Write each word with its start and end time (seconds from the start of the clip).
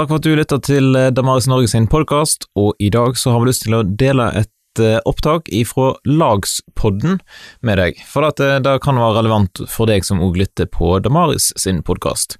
Tack 0.00 0.08
för 0.08 0.16
att 0.16 0.22
du 0.22 0.36
lytter 0.36 0.58
till 0.58 0.96
eh, 0.96 1.06
Damaris 1.06 1.46
Norge 1.46 1.68
sin 1.68 1.86
podcast, 1.86 2.38
och 2.54 2.74
i 2.78 2.90
dag 2.90 3.16
så 3.16 3.30
har 3.30 3.40
vi 3.40 3.46
lust 3.46 3.62
till 3.62 3.74
att 3.74 3.98
dela 3.98 4.32
ett 4.32 4.78
eh, 4.78 4.98
opptak 5.04 5.48
ifra 5.48 5.94
Lagspodden 6.04 7.18
med 7.60 7.78
deg, 7.78 8.00
for 8.08 8.24
at 8.24 8.40
eh, 8.40 8.56
det 8.64 8.78
kan 8.80 8.96
vara 8.96 9.18
relevant 9.18 9.60
för 9.68 9.90
deg 9.92 10.06
som 10.08 10.22
òg 10.24 10.40
lytter 10.40 10.70
på 10.72 10.98
Damaris 11.04 11.52
sin 11.56 11.82
podcast. 11.82 12.38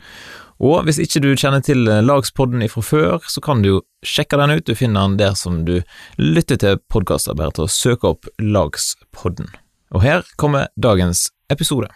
Och 0.57 0.89
hvis 0.89 1.03
ikke 1.05 1.21
du 1.21 1.37
känner 1.37 1.61
till 1.61 1.89
eh, 1.89 2.01
Lagspodden 2.03 2.63
ifra 2.63 2.83
før, 2.83 3.21
så 3.29 3.45
kan 3.45 3.63
du 3.63 3.83
checka 4.07 4.41
den 4.41 4.57
ut, 4.57 4.67
du 4.67 4.75
finner 4.75 5.01
den 5.01 5.17
där 5.17 5.35
som 5.35 5.65
du 5.65 5.83
lytter 6.17 6.57
til 6.57 6.81
podkaster, 6.89 7.37
bare 7.37 7.53
til 7.53 7.69
å 7.69 7.69
søke 7.69 8.09
opp 8.09 8.25
Lagspodden. 8.41 9.53
Och 9.91 10.03
här 10.03 10.25
kommer 10.37 10.69
dagens 10.77 11.29
episode. 11.53 11.93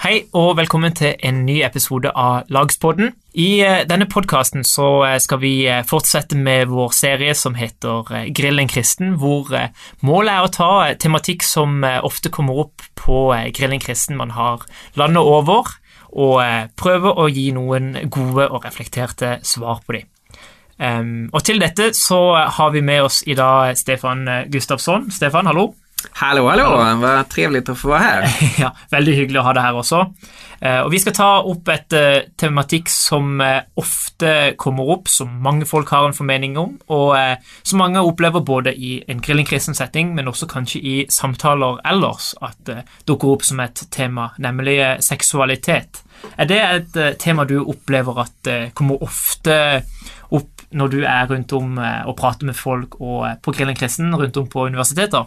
Hei 0.00 0.24
og 0.32 0.56
velkommen 0.56 0.94
til 0.96 1.12
en 1.20 1.42
ny 1.44 1.58
episode 1.62 2.08
av 2.16 2.48
Lagspodden. 2.50 3.10
I 3.36 3.60
eh, 3.60 3.82
denne 3.84 4.06
podkasten 4.10 4.64
eh, 4.64 5.18
skal 5.20 5.40
vi 5.42 5.50
eh, 5.68 5.84
fortsette 5.84 6.34
med 6.34 6.72
vår 6.72 6.94
serie 6.96 7.34
som 7.36 7.54
heter 7.54 8.08
eh, 8.08 8.30
Grill 8.32 8.58
en 8.58 8.70
kristen, 8.72 9.12
hvor 9.20 9.52
målet 10.00 10.32
er 10.32 10.46
å 10.46 10.50
ta 10.56 10.70
tematikk 10.96 11.44
som 11.44 11.84
ofte 11.84 12.32
kommer 12.32 12.64
opp 12.64 12.82
på 12.96 13.20
Grill 13.52 13.76
en 13.76 13.84
kristen 13.84 14.16
man 14.16 14.32
har 14.32 14.64
landet 14.96 15.22
over, 15.22 15.76
og 16.08 16.40
prøve 16.80 17.12
å 17.12 17.28
gi 17.28 17.50
noen 17.52 17.94
gode 18.08 18.48
og 18.48 18.64
reflekterte 18.64 19.38
svar 19.44 19.84
på 19.84 20.00
dem. 20.00 20.08
Ehm, 20.82 21.28
um, 21.28 21.30
og 21.36 21.44
til 21.44 21.60
dette 21.60 21.92
så 21.94 22.24
har 22.56 22.72
vi 22.72 22.80
med 22.80 23.04
oss 23.04 23.22
i 23.28 23.36
dag 23.38 23.76
Stefan 23.78 24.24
Gustafsson. 24.50 25.10
Stefan, 25.12 25.46
hallo. 25.46 25.74
Hallå, 26.10 26.48
hallå, 26.48 26.96
vad 27.00 27.28
trevligt 27.28 27.68
att 27.68 27.78
få 27.78 27.88
vara 27.88 27.98
här. 27.98 28.36
ja, 28.58 28.76
veldig 28.90 29.14
hyggelig 29.14 29.40
å 29.40 29.44
ha 29.46 29.52
deg 29.56 29.64
her 29.66 29.78
også. 29.78 30.00
Eh, 30.62 30.78
og 30.84 30.92
Vi 30.92 31.00
skal 31.02 31.14
ta 31.16 31.28
opp 31.50 31.68
et 31.72 31.94
uh, 31.96 32.22
tematikk 32.38 32.90
som 32.92 33.40
uh, 33.42 33.64
ofte 33.78 34.52
kommer 34.60 34.92
opp, 34.94 35.10
som 35.10 35.32
mange 35.42 35.66
folk 35.66 35.90
har 35.90 36.06
en 36.06 36.14
formening 36.14 36.54
om, 36.60 36.76
og 36.86 37.16
uh, 37.18 37.56
som 37.66 37.82
mange 37.82 38.02
opplever 38.02 38.44
både 38.46 38.74
i 38.74 38.92
en 39.10 39.22
grilling 39.24 39.48
kristen 39.48 39.74
setting, 39.74 40.14
men 40.14 40.30
også 40.30 40.46
kanskje 40.50 40.82
i 40.82 40.94
samtaler 41.10 41.82
ellers, 41.88 42.32
at 42.42 42.62
det 42.68 42.78
dukker 43.10 43.34
opp 43.34 43.46
som 43.46 43.62
et 43.64 43.84
tema, 43.90 44.30
nemlig 44.38 44.78
seksualitet. 45.02 46.04
Er 46.38 46.46
det 46.46 46.60
et 46.62 46.98
tema 47.18 47.42
du 47.48 47.58
opplever 47.64 48.22
at 48.22 48.50
kommer 48.78 49.02
ofte 49.02 49.56
opp 50.30 50.62
når 50.70 50.92
du 50.92 51.00
er 51.02 51.26
rundt 51.28 51.52
om 51.58 51.74
og 51.80 52.14
prater 52.16 52.46
med 52.46 52.54
folk 52.56 53.00
og 53.00 53.42
på 53.42 53.54
grilling 53.56 53.76
kristen 53.76 54.14
rundt 54.14 54.38
om 54.38 54.46
på 54.46 54.68
universiteter? 54.70 55.26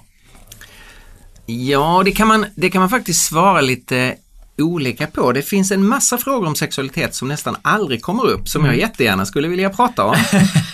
Ja, 1.45 2.01
det 2.05 2.11
kan, 2.11 2.27
man, 2.27 2.45
det 2.55 2.69
kan 2.69 2.81
man 2.81 2.89
faktiskt 2.89 3.25
svara 3.25 3.61
lite 3.61 4.15
olika 4.57 5.07
på. 5.07 5.31
Det 5.31 5.41
finns 5.41 5.71
en 5.71 5.87
massa 5.87 6.17
frågor 6.17 6.47
om 6.47 6.55
sexualitet 6.55 7.15
som 7.15 7.27
nästan 7.27 7.55
aldrig 7.61 8.01
kommer 8.01 8.25
upp, 8.27 8.47
som 8.47 8.61
mm. 8.61 8.71
jag 8.71 8.79
jättegärna 8.79 9.25
skulle 9.25 9.47
vilja 9.47 9.69
prata 9.69 10.03
om. 10.03 10.15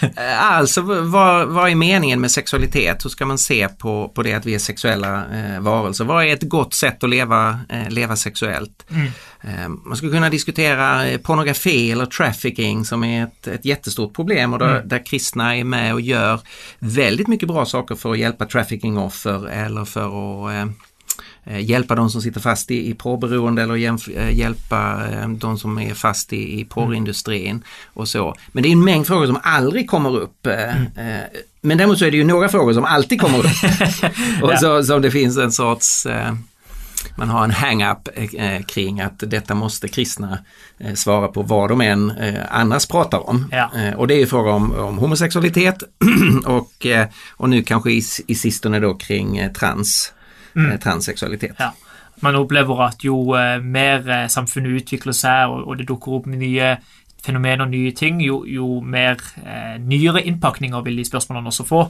Eh, 0.02 0.46
alltså, 0.46 0.82
vad, 0.82 1.48
vad 1.48 1.70
är 1.70 1.76
meningen 1.76 2.22
med 2.22 2.32
sexualitet? 2.32 3.06
Hur 3.06 3.10
ska 3.10 3.26
man 3.26 3.38
se 3.38 3.68
på, 3.68 4.12
på 4.16 4.24
det 4.24 4.34
att 4.34 4.46
vi 4.46 4.56
är 4.56 4.60
sexuella 4.60 5.24
eh, 5.26 5.60
varelser? 5.60 6.06
Vad 6.06 6.26
är 6.26 6.34
ett 6.34 6.50
gott 6.50 6.74
sätt 6.74 7.04
att 7.04 7.10
leva, 7.10 7.60
eh, 7.70 7.90
leva 7.90 8.16
sexuellt? 8.16 8.86
Mm. 8.90 9.08
Eh, 9.42 9.70
man 9.70 9.98
skulle 9.98 10.12
kunna 10.12 10.30
diskutera 10.30 11.08
eh, 11.08 11.18
pornografi 11.18 11.92
eller 11.92 12.06
trafficking 12.06 12.86
som 12.86 13.04
är 13.04 13.24
ett, 13.24 13.48
ett 13.48 13.66
jättestort 13.66 14.14
problem 14.14 14.54
och 14.54 14.60
där, 14.60 14.76
mm. 14.76 14.88
där 14.88 15.06
kristna 15.06 15.56
är 15.56 15.64
med 15.64 15.94
och 15.94 16.02
gör 16.02 16.40
väldigt 16.80 17.28
mycket 17.28 17.48
bra 17.48 17.66
saker 17.66 17.96
för 17.96 18.12
att 18.12 18.20
hjälpa 18.20 18.46
traffickingoffer 18.46 19.48
eller 19.48 19.86
för 19.86 20.06
att 20.06 20.32
Eh, 20.50 20.66
hjälpa 21.46 21.96
de 21.96 22.10
som 22.10 22.22
sitter 22.22 22.40
fast 22.40 22.72
i, 22.72 22.90
i 22.90 22.94
porrberoende 22.94 23.62
eller 23.62 23.76
eh, 24.18 24.38
hjälpa 24.38 25.10
eh, 25.12 25.30
de 25.30 25.58
som 25.58 25.80
är 25.80 25.94
fast 25.94 26.34
i, 26.34 26.60
i 26.60 26.66
porrindustrin 26.66 27.64
och 27.94 28.08
så. 28.08 28.36
Men 28.52 28.64
det 28.64 28.70
är 28.70 28.72
en 28.72 28.84
mängd 28.84 29.08
frågor 29.08 29.26
som 29.26 29.40
aldrig 29.44 29.90
kommer 29.90 30.18
upp. 30.18 30.48
Mm. 30.48 30.86
Men 31.62 31.78
däremot 31.78 32.00
så 32.00 32.06
är 32.06 32.12
det 32.12 32.18
ju 32.18 32.24
några 32.24 32.50
frågor 32.50 32.74
som 32.74 32.86
alltid 32.86 33.22
kommer 33.22 33.40
upp. 33.40 33.46
och 34.42 34.60
så, 34.60 34.84
som 34.84 35.02
det 35.02 35.12
finns 35.12 35.38
en 35.38 35.52
sorts 35.52 36.08
man 37.18 37.30
har 37.30 37.44
en 37.44 37.52
hang-up 37.52 38.10
kring 38.68 39.02
att 39.02 39.20
detta 39.20 39.56
måste 39.56 39.88
kristna 39.88 40.38
svara 40.96 41.28
på 41.28 41.42
vad 41.42 41.70
de 41.70 41.82
än 41.82 42.14
annars 42.50 42.86
pratar 42.86 43.30
om. 43.30 43.50
Ja. 43.52 43.72
och 43.98 44.08
det 44.08 44.22
är 44.22 44.26
fråga 44.26 44.52
om, 44.52 44.72
om 44.72 44.98
homosexualitet 44.98 45.84
och, 46.46 46.88
och 47.30 47.50
nu 47.50 47.64
kanske 47.64 47.92
i, 47.92 48.02
i 48.28 48.36
sistone 48.36 48.80
då 48.80 48.94
kring 48.94 49.54
trans 49.54 50.14
mm. 50.56 50.78
transsexualitet. 50.80 51.60
Ja. 51.60 51.72
Man 52.22 52.36
opplever 52.36 52.84
at 52.86 53.04
jo 53.06 53.34
eh, 53.38 53.58
mer 53.64 54.10
eh, 54.10 54.28
samfunnet 54.30 54.82
utvikler 54.82 55.16
seg, 55.18 55.50
og, 55.50 55.68
og 55.68 55.80
det 55.80 55.88
dukker 55.90 56.20
opp 56.20 56.30
nye 56.30 56.76
fenomener 57.26 57.66
og 57.66 57.74
nye 57.74 57.92
ting, 57.98 58.22
jo, 58.26 58.42
jo 58.50 58.80
mer 58.82 59.22
eh, 59.46 59.78
nyere 59.82 60.24
innpakninger 60.26 60.82
vil 60.86 61.02
de 61.02 61.06
spørsmålene 61.06 61.54
også 61.54 61.66
få. 61.66 61.84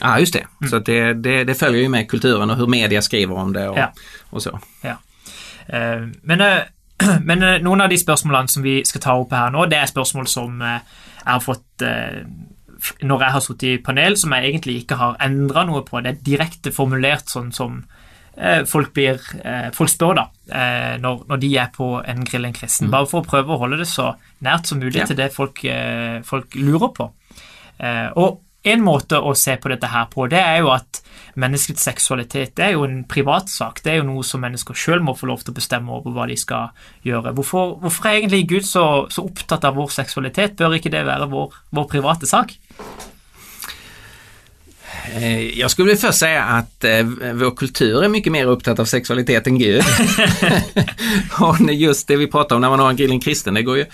Ja, 0.00 0.18
just 0.18 0.34
det. 0.34 0.46
Mm. 0.60 0.68
Så 0.68 0.78
det, 0.78 1.14
det, 1.24 1.44
det, 1.44 1.54
följer 1.54 1.82
ju 1.82 1.88
med 1.88 2.10
kulturen 2.10 2.50
och 2.50 2.56
hur 2.56 2.66
media 2.66 3.02
skriver 3.02 3.34
om 3.34 3.52
det 3.52 3.68
och, 3.68 3.78
ja. 3.78 3.92
och 4.30 4.42
så. 4.42 4.60
Ja. 4.82 4.96
Eh, 5.66 6.08
men, 6.22 6.40
eh, 6.40 6.58
men 7.20 7.42
eh, 7.42 7.58
noen 7.62 7.80
av 7.80 7.88
de 7.88 7.98
spørsmålene 7.98 8.48
som 8.48 8.62
vi 8.62 8.84
skal 8.84 9.00
ta 9.00 9.16
opp 9.20 9.32
her 9.32 9.50
nå, 9.50 9.66
det 9.70 9.78
er 9.78 9.90
spørsmål 9.90 10.26
som 10.30 10.60
jeg 10.62 10.80
har 11.30 11.42
fått 11.42 11.84
når 13.02 13.24
jeg 13.24 13.34
har 13.34 13.44
sittet 13.44 13.68
i 13.70 13.80
panel 13.84 14.16
som 14.18 14.34
jeg 14.34 14.50
egentlig 14.50 14.82
ikke 14.82 14.98
har 15.00 15.18
endra 15.22 15.64
noe 15.68 15.82
på. 15.86 16.00
Det 16.02 16.14
er 16.14 16.22
direkte 16.26 16.72
formulert 16.74 17.30
sånn 17.30 17.52
som 17.54 17.82
eh, 18.36 18.62
folk, 18.68 18.92
blir, 18.96 19.20
eh, 19.42 19.68
folk 19.76 19.92
spør 19.92 20.18
da, 20.18 20.26
eh, 20.50 20.94
når, 21.02 21.24
når, 21.30 21.42
de 21.44 21.52
er 21.62 21.72
på 21.74 21.90
en 22.00 22.24
grill 22.26 22.48
en 22.48 22.56
kristen. 22.56 22.90
Mm. 22.90 22.94
Bare 22.96 23.10
for 23.10 23.22
å 23.22 23.28
prøve 23.28 23.54
å 23.54 23.60
holde 23.64 23.82
det 23.82 23.90
så 23.90 24.12
nært 24.44 24.70
som 24.70 24.82
mulig 24.82 25.02
ja. 25.02 25.08
til 25.10 25.20
det 25.20 25.30
folk, 25.34 25.64
folk 26.28 26.56
lurer 26.58 26.96
på. 26.96 27.10
Og 28.22 28.40
en 28.72 28.82
måte 28.84 29.18
å 29.18 29.32
se 29.38 29.56
på 29.58 29.70
dette 29.72 29.90
her 29.90 30.06
på, 30.10 30.28
det 30.30 30.38
er 30.38 30.60
jo 30.62 30.70
at 30.74 31.02
menneskets 31.34 31.84
seksualitet 31.86 32.56
det 32.56 32.64
er 32.66 32.74
jo 32.76 32.84
en 32.86 33.02
privatsak. 33.08 33.82
Det 33.84 33.92
er 33.92 34.00
jo 34.00 34.08
noe 34.08 34.24
som 34.26 34.42
mennesker 34.44 34.76
sjøl 34.76 35.02
må 35.04 35.14
få 35.18 35.30
lov 35.30 35.44
til 35.44 35.54
å 35.54 35.58
bestemme 35.58 35.92
over 35.94 36.14
hva 36.14 36.28
de 36.30 36.36
skal 36.40 36.72
gjøre. 37.06 37.34
Hvorfor, 37.38 37.76
hvorfor 37.82 38.08
er 38.08 38.20
egentlig 38.20 38.44
Gud 38.50 38.68
så, 38.68 38.84
så, 39.12 39.24
opptatt 39.24 39.64
av 39.68 39.78
vår 39.78 39.92
seksualitet? 39.94 40.56
Bør 40.58 40.78
ikke 40.78 40.92
det 40.92 41.06
være 41.08 41.30
vår, 41.32 41.56
vår 41.72 41.88
private 41.96 42.28
sak? 42.30 42.56
Eh, 45.14 45.58
jag 45.58 45.70
skulle 45.70 45.96
först 45.96 46.18
säga 46.18 46.42
att 46.42 46.84
eh, 46.84 47.02
vår 47.32 47.56
kultur 47.56 48.04
är 48.04 48.08
mycket 48.08 48.32
mer 48.32 48.46
upptatt 48.46 48.78
av 48.78 48.84
sexualitet 48.84 49.46
än 49.46 49.58
Gud. 49.58 49.82
och 51.40 51.72
just 51.72 52.08
det 52.08 52.16
vi 52.16 52.26
pratar 52.26 52.56
om 52.56 52.62
när 52.62 52.70
man 52.70 52.80
har 52.80 52.90
en 52.90 52.96
grilling 52.96 53.20
kristen, 53.20 53.54
det 53.54 53.62
går 53.62 53.76
ju 53.76 53.86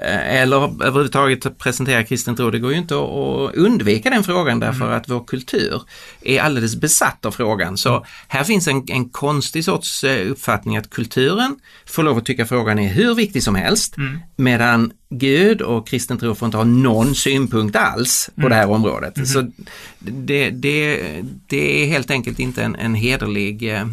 eller 0.00 0.56
överhuvudtaget 0.84 1.58
presentera 1.58 2.04
kristen 2.04 2.36
tro. 2.36 2.50
Det 2.50 2.58
går 2.58 2.72
ju 2.72 2.78
inte 2.78 2.94
att 2.94 3.54
undvika 3.54 4.10
den 4.10 4.24
frågan 4.24 4.60
därför 4.60 4.84
mm. 4.84 4.96
att 4.96 5.08
vår 5.08 5.24
kultur 5.24 5.82
är 6.22 6.40
alldeles 6.40 6.76
besatt 6.76 7.24
av 7.24 7.30
frågan. 7.30 7.76
Så 7.76 7.88
mm. 7.88 8.02
här 8.28 8.44
finns 8.44 8.68
en, 8.68 8.84
en 8.88 9.08
konstig 9.08 9.64
sorts 9.64 10.04
eh, 10.04 10.30
uppfattning 10.30 10.76
att 10.76 10.90
kulturen 10.90 11.56
får 11.86 12.02
lov 12.02 12.18
att 12.18 12.24
tycka 12.24 12.46
frågan 12.46 12.78
är 12.78 12.88
hur 12.88 13.14
viktig 13.14 13.42
som 13.42 13.54
helst 13.54 13.96
mm. 13.96 14.18
medan 14.36 14.92
Gud 15.10 15.62
och 15.62 15.88
kristen 15.88 16.18
tro 16.18 16.34
får 16.34 16.46
inte 16.46 16.56
ha 16.56 16.64
någon 16.64 17.14
synpunkt 17.14 17.76
alls 17.76 18.30
på 18.34 18.40
mm. 18.40 18.50
det 18.50 18.56
här 18.56 18.70
området. 18.70 19.16
Mm. 19.16 19.26
Så 19.26 19.50
det, 19.98 20.50
det, 20.50 21.02
det, 21.46 21.82
är 21.82 21.86
helt 21.86 22.10
enkelt 22.10 22.38
inte 22.38 22.62
en, 22.62 22.76
en 22.76 22.94
hederlig 22.94 23.74
eh, 23.74 23.86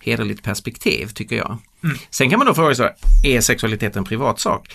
hederligt 0.00 0.42
perspektiv 0.42 1.06
tycker 1.06 1.36
jag. 1.36 1.58
Mm. 1.84 1.96
Sen 2.10 2.30
kan 2.30 2.38
man 2.38 2.46
då 2.46 2.54
fråga 2.54 2.74
sig, 2.74 2.94
är 3.22 3.40
sexualitet 3.40 3.96
en 3.96 4.04
privatsak? 4.04 4.74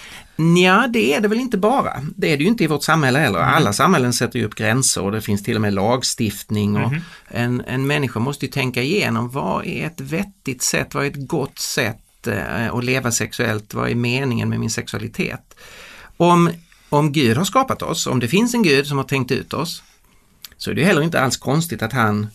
Ja, 0.63 0.87
det 0.87 1.13
är 1.13 1.21
det 1.21 1.27
väl 1.27 1.39
inte 1.39 1.57
bara. 1.57 1.93
Det 2.15 2.33
är 2.33 2.37
det 2.37 2.43
ju 2.43 2.49
inte 2.49 2.63
i 2.63 2.67
vårt 2.67 2.83
samhälle 2.83 3.19
heller. 3.19 3.39
Mm. 3.39 3.53
Alla 3.53 3.73
samhällen 3.73 4.13
sätter 4.13 4.39
ju 4.39 4.45
upp 4.45 4.55
gränser 4.55 5.03
och 5.03 5.11
det 5.11 5.21
finns 5.21 5.43
till 5.43 5.55
och 5.55 5.61
med 5.61 5.73
lagstiftning 5.73 6.75
och 6.75 6.91
mm. 6.91 7.01
en, 7.27 7.61
en 7.61 7.87
människa 7.87 8.19
måste 8.19 8.45
ju 8.45 8.51
tänka 8.51 8.81
igenom 8.81 9.29
vad 9.29 9.65
är 9.65 9.85
ett 9.85 10.01
vettigt 10.01 10.61
sätt, 10.61 10.93
vad 10.93 11.03
är 11.03 11.07
ett 11.07 11.27
gott 11.27 11.59
sätt 11.59 12.27
eh, 12.27 12.73
att 12.73 12.83
leva 12.83 13.11
sexuellt, 13.11 13.73
vad 13.73 13.89
är 13.89 13.95
meningen 13.95 14.49
med 14.49 14.59
min 14.59 14.69
sexualitet? 14.69 15.55
Om, 16.17 16.49
om 16.89 17.11
Gud 17.11 17.37
har 17.37 17.45
skapat 17.45 17.81
oss, 17.81 18.07
om 18.07 18.19
det 18.19 18.27
finns 18.27 18.53
en 18.53 18.63
Gud 18.63 18.87
som 18.87 18.97
har 18.97 19.05
tänkt 19.05 19.31
ut 19.31 19.53
oss, 19.53 19.83
så 20.57 20.71
är 20.71 20.75
det 20.75 20.83
heller 20.83 21.01
inte 21.01 21.21
alls 21.21 21.37
konstigt 21.37 21.81
att 21.81 21.93
han 21.93 22.27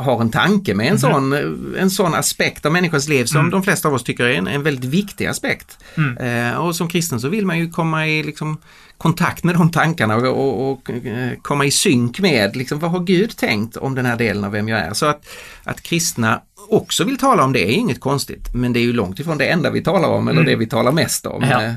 har 0.00 0.20
en 0.20 0.30
tanke 0.30 0.74
med 0.74 0.86
en, 0.86 0.96
mm. 0.96 0.98
sån, 0.98 1.32
en 1.78 1.90
sån 1.90 2.14
aspekt 2.14 2.66
av 2.66 2.72
människans 2.72 3.08
liv 3.08 3.24
som 3.24 3.40
mm. 3.40 3.50
de 3.50 3.62
flesta 3.62 3.88
av 3.88 3.94
oss 3.94 4.04
tycker 4.04 4.24
är 4.24 4.34
en, 4.34 4.46
en 4.46 4.62
väldigt 4.62 4.84
viktig 4.84 5.26
aspekt. 5.26 5.78
Mm. 5.96 6.16
Eh, 6.16 6.56
och 6.56 6.76
som 6.76 6.88
kristen 6.88 7.20
så 7.20 7.28
vill 7.28 7.46
man 7.46 7.58
ju 7.58 7.70
komma 7.70 8.06
i 8.06 8.22
liksom, 8.22 8.58
kontakt 8.98 9.44
med 9.44 9.54
de 9.54 9.70
tankarna 9.70 10.16
och, 10.16 10.26
och, 10.26 10.70
och 10.70 10.90
eh, 10.90 11.32
komma 11.42 11.64
i 11.64 11.70
synk 11.70 12.20
med 12.20 12.56
liksom, 12.56 12.78
vad 12.78 12.90
har 12.90 13.00
Gud 13.00 13.36
tänkt 13.36 13.76
om 13.76 13.94
den 13.94 14.06
här 14.06 14.16
delen 14.16 14.44
av 14.44 14.52
vem 14.52 14.68
jag 14.68 14.80
är. 14.80 14.92
Så 14.92 15.06
att, 15.06 15.26
att 15.64 15.80
kristna 15.80 16.40
också 16.68 17.04
vill 17.04 17.18
tala 17.18 17.44
om 17.44 17.52
det 17.52 17.70
är 17.70 17.72
inget 17.72 18.00
konstigt 18.00 18.54
men 18.54 18.72
det 18.72 18.80
är 18.80 18.84
ju 18.84 18.92
långt 18.92 19.20
ifrån 19.20 19.38
det 19.38 19.46
enda 19.46 19.70
vi 19.70 19.82
talar 19.82 20.08
om 20.08 20.28
eller 20.28 20.40
mm. 20.40 20.50
det 20.50 20.56
vi 20.56 20.66
talar 20.66 20.92
mest 20.92 21.26
om. 21.26 21.44
Ja, 21.50 21.62
eh. 21.62 21.74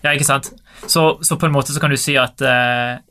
ja 0.00 0.14
ikke 0.14 0.24
sant. 0.24 0.52
Så, 0.86 1.18
så 1.22 1.36
på 1.36 1.46
en 1.46 1.52
måte 1.52 1.72
så 1.72 1.80
kan 1.80 1.90
du 1.90 1.96
si 1.96 2.16
at 2.16 2.42
uh 2.42 3.05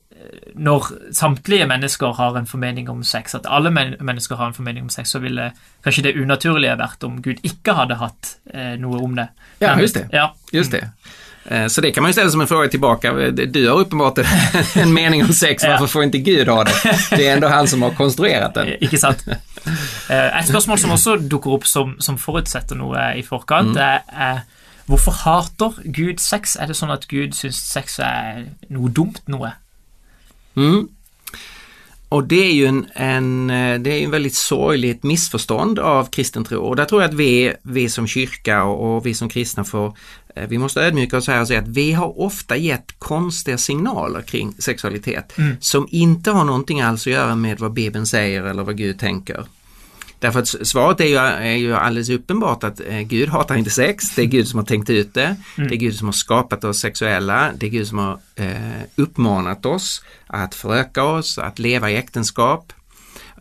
når 0.55 0.87
samtlige 1.13 1.65
mennesker 1.67 2.13
har 2.17 2.37
en 2.37 2.45
formening 2.47 2.89
om 2.89 3.03
sex, 3.03 3.35
at 3.35 3.45
alle 3.49 3.71
men 3.71 3.95
mennesker 3.99 4.35
har 4.35 4.47
en 4.47 4.53
formening 4.53 4.83
om 4.83 4.89
sex, 4.89 5.09
så 5.09 5.19
ville 5.19 5.51
kanskje 5.83 6.03
det 6.03 6.15
unaturlige 6.21 6.77
vært 6.77 7.03
om 7.03 7.21
Gud 7.21 7.43
ikke 7.43 7.73
hadde 7.73 7.95
hatt 7.95 8.35
eh, 8.53 8.75
noe 8.79 8.99
om 9.03 9.15
det. 9.15 9.27
Ja, 9.59 9.75
just 9.79 9.93
det. 9.95 10.07
Ja. 10.13 10.33
Just 10.53 10.71
det. 10.71 10.87
Eh, 11.45 11.67
Så 11.67 11.81
det 11.81 11.91
kan 11.93 12.01
man 12.03 12.09
ju 12.09 12.13
ställa 12.13 12.29
som 12.31 12.41
en 12.41 12.47
fråga 12.47 12.67
tillbaka. 12.69 13.11
Du 13.31 13.69
har 13.69 13.79
uppenbart 13.79 14.17
en 14.75 14.93
mening 14.93 15.23
om 15.23 15.33
sex, 15.33 15.63
varför 15.63 15.87
får 15.87 16.03
inte 16.03 16.17
Gud 16.17 16.47
ha 16.47 16.63
det? 16.63 16.73
Det 17.09 17.27
är 17.27 17.33
ändå 17.33 17.47
han 17.47 17.67
som 17.67 17.81
har 17.81 17.91
konstruerat 17.91 18.53
den. 18.53 18.67
Eh, 18.67 18.77
Ikke 18.81 18.97
sant? 18.97 19.25
Eh, 20.09 20.39
Et 20.39 20.47
spørsmål 20.47 20.79
som 20.79 20.91
også 20.91 21.15
dukker 21.29 21.51
opp 21.53 21.65
som, 21.67 21.95
som 21.99 22.17
forutsetter 22.17 22.75
noe 22.75 23.13
i 23.17 23.23
forkant, 23.23 23.75
Mm. 23.75 23.77
er, 23.77 23.99
er 24.11 24.39
hvorfor 24.87 25.11
hater 25.11 25.73
Gud 25.85 26.19
sex? 26.21 26.55
Er 26.55 26.67
det 26.67 26.75
sånn 26.77 26.91
at 26.93 27.07
Gud 27.09 27.33
syns 27.33 27.57
sex 27.57 27.99
er 27.99 28.43
noe 28.69 28.89
dumt 28.89 29.21
noe? 29.27 29.51
Mm. 30.55 30.87
Och 32.09 32.27
det 32.27 32.45
är 32.45 32.53
ju 32.53 32.65
en, 32.65 32.85
en, 32.93 33.49
eh, 33.49 33.79
det 33.79 33.89
är 33.89 34.03
en 34.03 34.11
väldigt 34.11 34.35
sorgligt 34.35 35.03
missförstånd 35.03 35.79
av 35.79 36.05
kristen 36.05 36.45
tro. 36.45 36.61
Och 36.61 36.75
där 36.75 36.85
tror 36.85 37.01
jag 37.01 37.09
att 37.09 37.15
vi, 37.15 37.53
vi 37.61 37.89
som 37.89 38.07
kyrka 38.07 38.63
och, 38.63 38.95
och 38.95 39.05
vi 39.05 39.13
som 39.13 39.29
kristna 39.29 39.63
får, 39.63 39.97
eh, 40.35 40.47
vi 40.47 40.57
måste 40.57 40.81
ödmjuka 40.81 41.17
oss 41.17 41.27
här 41.27 41.41
och 41.41 41.47
säga 41.47 41.59
att 41.59 41.67
vi 41.67 41.91
har 41.91 42.19
ofta 42.19 42.57
gett 42.57 42.99
konstiga 42.99 43.57
signaler 43.57 44.21
kring 44.21 44.53
sexualitet 44.59 45.33
som 45.59 45.87
inte 45.91 46.31
har 46.31 46.43
någonting 46.43 46.81
alls 46.81 47.07
att 47.07 47.13
göra 47.13 47.35
med 47.35 47.59
vad 47.59 47.73
Bibeln 47.73 48.07
säger 48.07 48.43
eller 48.43 48.63
vad 48.63 48.77
Gud 48.77 48.99
tänker. 48.99 49.45
Därför 50.25 50.39
att 50.39 50.67
svaret 50.67 50.99
är 50.99 51.05
ju, 51.05 51.17
är 51.17 51.55
ju 51.55 51.75
alldeles 51.75 52.09
uppenbart 52.09 52.63
att 52.63 52.81
eh, 52.87 52.99
Gud 52.99 53.29
hatar 53.29 53.55
inte 53.55 53.69
sex, 53.69 54.15
det 54.15 54.21
är 54.21 54.25
Gud 54.25 54.47
som 54.47 54.59
har 54.59 54.65
tänkt 54.65 54.89
ut 54.89 55.13
det, 55.13 55.35
det 55.55 55.75
är 55.75 55.75
Gud 55.75 55.95
som 55.95 56.07
har 56.07 56.13
skapat 56.13 56.63
oss 56.63 56.79
sexuella, 56.79 57.51
det 57.57 57.65
är 57.65 57.69
Gud 57.69 57.87
som 57.87 57.97
har 57.97 58.19
eh, 58.35 58.81
uppmanat 58.95 59.65
oss 59.65 60.03
att 60.27 60.55
föröka 60.55 61.03
oss, 61.03 61.37
att 61.37 61.59
leva 61.59 61.91
i 61.91 61.95
äktenskap. 61.95 62.73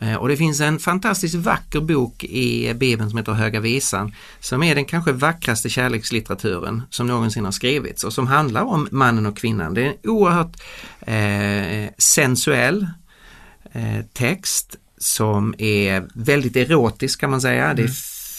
Eh, 0.01 0.15
och 0.15 0.29
det 0.29 0.37
finns 0.37 0.61
en 0.61 0.79
fantastiskt 0.79 1.35
vacker 1.35 1.81
bok 1.81 2.25
i 2.25 2.75
Bibeln 2.75 3.11
som 3.11 3.19
heter 3.19 3.33
Höga 3.33 3.61
Visan 3.61 4.15
som 4.41 4.63
är 4.63 4.75
den 4.75 4.85
kanske 4.85 5.13
vackraste 5.13 5.69
kärlekslitteraturen 5.69 6.83
som 6.91 7.07
någonsin 7.07 7.45
har 7.45 7.53
skrivits 7.53 8.05
och 8.05 8.13
som 8.13 8.27
handlar 8.27 8.63
om 8.63 8.89
mannen 8.91 9.27
och 9.27 9.37
kvinnan. 9.37 9.75
Det 9.75 9.83
är 9.83 9.87
en 9.87 10.11
oerhört 10.11 10.63
eh, 11.01 11.91
sensuell 11.99 12.87
eh, 13.73 14.05
text 14.13 14.79
som 14.99 15.55
är 15.59 16.09
väldigt 16.15 16.57
erotisk 16.57 17.21
kan 17.21 17.31
man 17.31 17.41
säga. 17.41 17.75
Det 17.75 17.83
är 17.83 17.89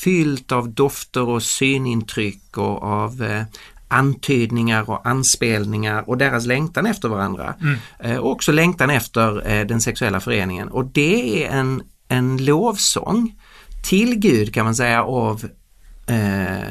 fyllt 0.02 0.52
av 0.52 0.70
dofter 0.70 1.30
och 1.30 1.44
synintryck 1.44 2.58
och 2.58 2.84
av 2.84 3.24
eh, 3.24 3.44
antydningar 3.88 4.90
och 4.90 5.08
anspelningar 5.08 6.10
och 6.10 6.18
deras 6.18 6.46
längtan 6.46 6.86
efter 6.86 7.10
varandra. 7.10 7.56
Eh, 8.00 8.18
och 8.18 8.32
också 8.32 8.52
längtan 8.52 8.90
efter 8.90 9.52
eh, 9.52 9.66
den 9.66 9.82
sexuella 9.82 10.20
föreningen. 10.20 10.68
Och 10.68 10.86
det 10.86 11.44
är 11.44 11.50
en, 11.50 11.84
en 12.08 12.46
lovsång 12.46 13.36
till 13.84 14.16
Gud 14.16 14.54
kan 14.54 14.66
man 14.66 14.76
säga 14.76 15.04
av 15.04 15.46
eh, 16.08 16.70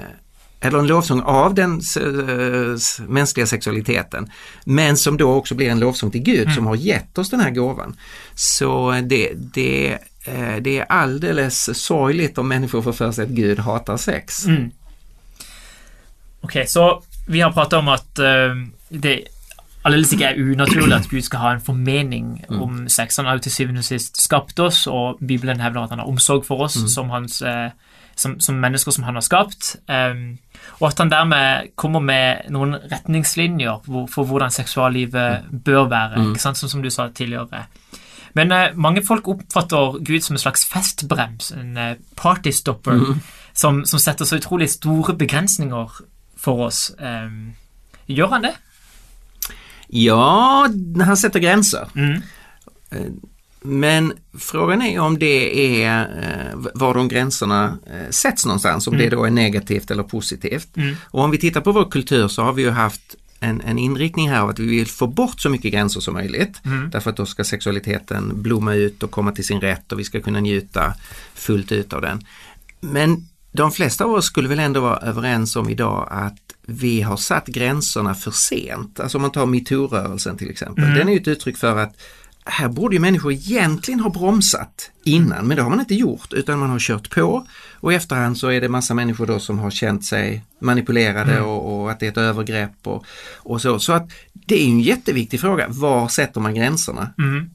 eller 0.65 0.79
en 0.79 0.87
lovsång 0.87 1.21
av 1.23 1.55
den 1.55 1.79
s- 1.79 3.01
mänskliga 3.09 3.47
sexualiteten. 3.47 4.31
Men 4.65 4.97
som 4.97 5.17
då 5.17 5.33
också 5.35 5.55
blir 5.55 5.71
en 5.71 5.79
lovsång 5.81 6.11
till 6.11 6.23
Gud 6.23 6.53
som 6.53 6.67
har 6.67 6.75
gett 6.77 7.19
oss 7.19 7.31
den 7.31 7.41
här 7.41 7.51
gåvan. 7.51 7.97
Så 8.35 8.91
det, 9.03 9.33
det, 9.35 9.93
eh, 10.25 10.57
det 10.61 10.79
är 10.79 10.85
alldeles 10.89 11.79
sorgligt 11.85 12.39
om 12.39 12.49
människor 12.49 12.83
får 12.83 12.93
för 12.93 13.13
sig 13.13 13.25
att 13.25 13.31
Gud 13.31 13.59
hatar 13.59 13.97
sex. 13.97 14.47
Mm. 14.47 14.71
Ok, 16.41 16.57
så 16.67 17.03
vi 17.27 17.41
har 17.41 17.53
pratet 17.53 17.73
om 17.79 17.89
at 17.89 18.19
eh, 18.19 18.55
det 18.89 19.21
aldeles 19.85 20.13
ikke 20.13 20.31
er 20.33 20.39
unaturlig 20.41 20.97
at 20.97 21.09
Gud 21.11 21.25
skal 21.25 21.39
ha 21.43 21.51
en 21.55 21.61
formening 21.65 22.45
om 22.49 22.85
sex. 22.89 23.17
Han 23.17 23.27
har 23.27 23.37
jo 23.39 23.45
til 23.45 23.53
syvende 23.53 23.79
og 23.83 23.85
sist 23.85 24.21
skapt 24.23 24.59
oss, 24.61 24.87
og 24.87 25.19
Bibelen 25.21 25.61
hevder 25.61 25.85
at 25.85 25.91
han 25.93 25.99
har 26.01 26.09
omsorg 26.09 26.45
for 26.47 26.65
oss 26.65 26.79
som, 26.93 27.11
hans, 27.13 27.43
eh, 27.43 27.71
som, 28.17 28.39
som 28.41 28.59
mennesker 28.61 28.95
som 28.95 29.05
han 29.05 29.19
har 29.19 29.25
skapt. 29.25 29.77
Em, 29.91 30.39
og 30.81 30.89
at 30.91 31.03
han 31.03 31.13
dermed 31.13 31.75
kommer 31.77 32.01
med 32.01 32.51
noen 32.55 32.77
retningslinjer 32.91 33.85
for 34.11 34.29
hvordan 34.29 34.55
seksuallivet 34.55 35.51
bør 35.65 35.89
være, 35.91 36.29
ikke 36.31 36.43
sant? 36.43 36.61
sånn 36.61 36.73
som 36.77 36.85
du 36.85 36.91
sa 36.93 37.09
tidligere. 37.11 37.67
Men 38.35 38.53
eh, 38.53 38.75
mange 38.75 39.05
folk 39.07 39.29
oppfatter 39.31 39.99
Gud 40.03 40.25
som 40.25 40.35
en 40.35 40.43
slags 40.43 40.65
festbrems, 40.67 41.53
en 41.55 41.77
eh, 41.79 41.97
partystopper, 42.19 43.15
som, 43.55 43.85
som 43.87 44.03
setter 44.03 44.27
så 44.27 44.41
utrolig 44.41 44.71
store 44.73 45.15
begrensninger 45.19 46.01
for 46.37 46.67
oss. 46.67 46.89
Em, 46.99 47.55
gjør 48.11 48.35
han 48.39 48.49
det? 48.49 48.55
Ja, 49.95 50.67
han 51.07 51.17
sätter 51.17 51.41
gränser. 51.41 51.89
Mm. 51.95 52.23
Men 53.67 54.13
frågan 54.39 54.83
är 54.83 55.01
om 55.01 55.19
det 55.19 55.83
är 55.83 56.01
eh, 56.01 56.71
var 56.75 56.95
de 56.95 57.09
gränserna 57.09 57.79
eh, 57.87 58.11
sätts 58.11 58.47
någonstans, 58.47 58.87
om 58.87 58.97
det 58.97 59.09
då 59.09 59.25
är 59.25 59.31
negativt 59.31 59.91
eller 59.91 60.03
positivt. 60.03 60.77
Mm. 60.77 60.97
Och 61.05 61.21
om 61.25 61.31
vi 61.31 61.39
tittar 61.39 61.61
på 61.61 61.73
vår 61.73 61.91
kultur 61.91 62.29
så 62.29 62.43
har 62.43 62.53
vi 62.53 62.63
ju 62.63 62.71
haft 62.71 63.17
en, 63.41 63.61
en 63.61 63.79
inriktning 63.79 64.31
här 64.31 64.41
av 64.41 64.49
att 64.49 64.59
vi 64.59 64.67
vill 64.67 64.87
få 64.87 65.07
bort 65.07 65.41
så 65.41 65.51
mycket 65.51 65.73
gränser 65.73 66.01
som 66.01 66.15
möjligt. 66.15 66.61
Mm. 66.65 66.91
Därför 66.91 67.11
att 67.11 67.17
då 67.17 67.27
ska 67.27 67.45
sexualiteten 67.45 68.43
blomma 68.43 68.75
ut 68.75 69.03
och 69.03 69.11
komma 69.11 69.33
till 69.33 69.47
sin 69.47 69.61
rätt 69.61 69.93
och 69.93 69.99
vi 69.99 70.05
ska 70.05 70.21
kunna 70.21 70.41
njuta 70.41 70.95
fullt 71.35 71.73
ut 71.73 71.93
av 71.93 72.03
den. 72.03 72.25
Men 72.81 73.29
de 73.53 73.73
flesta 73.73 74.05
av 74.05 74.11
oss 74.11 74.27
skulle 74.27 74.49
väl 74.49 74.59
ändå 74.59 74.81
vara 74.81 74.97
överens 74.97 75.57
om 75.57 75.69
idag 75.69 76.09
att 76.11 76.39
vi 76.67 77.03
har 77.03 77.17
satt 77.17 77.47
gränserna 77.47 78.15
för 78.15 78.31
sent. 78.31 79.01
Alltså 79.01 79.19
om 79.19 79.23
man 79.23 79.31
tar 79.31 79.47
metoo-rörelsen 79.47 80.37
till 80.37 80.51
exempel. 80.51 80.95
Den 80.95 81.09
är 81.09 81.13
ju 81.13 81.19
ett 81.19 81.29
uttryck 81.29 81.57
för 81.57 81.79
att 81.79 81.97
här 82.45 82.69
borde 82.69 82.97
ju 82.97 83.01
människor 83.01 83.33
egentligen 83.33 84.01
ha 84.01 84.11
bromsat 84.11 84.91
innan, 85.05 85.47
men 85.47 85.57
det 85.57 85.63
har 85.63 85.71
man 85.71 85.81
inte 85.81 85.95
gjort 85.95 86.33
utan 86.33 86.59
man 86.59 86.71
har 86.71 86.79
kört 86.79 87.11
på 87.11 87.47
och 87.73 87.93
i 87.93 87.97
efterhand 87.97 88.39
så 88.39 88.49
är 88.49 88.61
det 88.61 88.69
massa 88.69 88.95
människor 88.95 89.27
då 89.27 89.39
som 89.39 89.59
har 89.59 89.71
känt 89.71 90.05
sig 90.05 90.45
manipulerade 90.59 91.41
och, 91.41 91.83
och 91.83 91.91
att 91.91 92.01
det 92.01 92.07
är 92.07 92.11
ett 92.11 92.17
övergrepp 92.17 92.87
och, 92.87 93.07
och 93.37 93.63
så. 93.63 93.79
Så 93.79 93.93
att 93.93 94.11
det 94.33 94.63
är 94.63 94.67
en 94.67 94.81
jätteviktig 94.81 95.41
fråga, 95.41 95.67
var 95.69 96.09
sätter 96.09 96.41
man 96.41 96.55
gränserna? 96.55 97.11
Mm. 97.19 97.51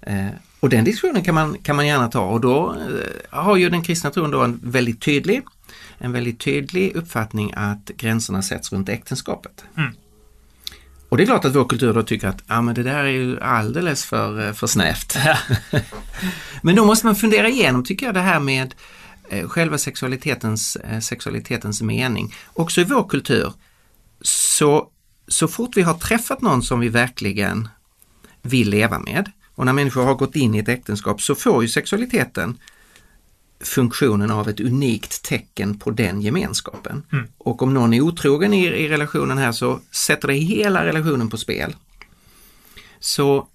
Eh, 0.00 0.34
och 0.60 0.68
den 0.68 0.84
diskussionen 0.84 1.24
kan 1.24 1.34
man, 1.34 1.58
kan 1.62 1.76
man 1.76 1.86
gärna 1.86 2.08
ta 2.08 2.24
och 2.24 2.40
då 2.40 2.74
eh, 2.74 3.38
har 3.38 3.56
ju 3.56 3.70
den 3.70 3.82
kristna 3.82 4.10
tron 4.10 4.30
då 4.30 4.42
en 4.42 4.60
väldigt 4.62 5.00
tydlig, 5.00 5.42
en 5.98 6.12
väldigt 6.12 6.40
tydlig 6.40 6.96
uppfattning 6.96 7.52
att 7.56 7.90
gränserna 7.96 8.42
sätts 8.42 8.72
runt 8.72 8.88
äktenskapet. 8.88 9.64
Mm. 9.76 9.92
Och 11.16 11.18
det 11.18 11.24
är 11.24 11.26
klart 11.26 11.44
att 11.44 11.54
vår 11.54 11.64
kultur 11.64 11.92
då 11.92 12.02
tycker 12.02 12.28
att 12.28 12.42
ja, 12.46 12.62
men 12.62 12.74
det 12.74 12.82
där 12.82 13.04
är 13.04 13.08
ju 13.08 13.40
alldeles 13.40 14.04
för, 14.04 14.46
eh, 14.46 14.52
för 14.52 14.66
snävt. 14.66 15.18
Men 16.62 16.76
då 16.76 16.84
måste 16.84 17.06
man 17.06 17.16
fundera 17.16 17.48
igenom, 17.48 17.84
tycker 17.84 18.06
jag, 18.06 18.14
det 18.14 18.20
här 18.20 18.40
med 18.40 18.74
eh, 19.28 19.48
själva 19.48 19.78
sexualitetens, 19.78 20.76
eh, 20.76 21.00
sexualitetens 21.00 21.82
mening. 21.82 22.34
Också 22.52 22.80
i 22.80 22.84
vår 22.84 23.08
kultur, 23.08 23.52
så, 24.20 24.88
så 25.28 25.48
fort 25.48 25.76
vi 25.76 25.82
har 25.82 25.94
träffat 25.94 26.42
någon 26.42 26.62
som 26.62 26.80
vi 26.80 26.88
verkligen 26.88 27.68
vill 28.42 28.70
leva 28.70 28.98
med 28.98 29.30
och 29.54 29.66
när 29.66 29.72
människor 29.72 30.04
har 30.04 30.14
gått 30.14 30.36
in 30.36 30.54
i 30.54 30.58
ett 30.58 30.68
äktenskap 30.68 31.22
så 31.22 31.34
får 31.34 31.62
ju 31.62 31.68
sexualiteten 31.68 32.58
funktionen 33.60 34.30
av 34.30 34.48
ett 34.48 34.60
unikt 34.60 35.22
tecken 35.22 35.78
på 35.78 35.90
den 35.90 36.20
gemenskapen. 36.20 37.02
Mm. 37.12 37.26
Och 37.38 37.62
om 37.62 37.74
någon 37.74 37.94
är 37.94 38.00
otrogen 38.00 38.54
i, 38.54 38.66
i 38.66 38.88
relationen 38.88 39.38
här 39.38 39.52
så 39.52 39.80
sätter 39.90 40.28
det 40.28 40.34
hela 40.34 40.84
relationen 40.84 41.30
på 41.30 41.36
spel. 41.36 41.74
Så 43.00 43.48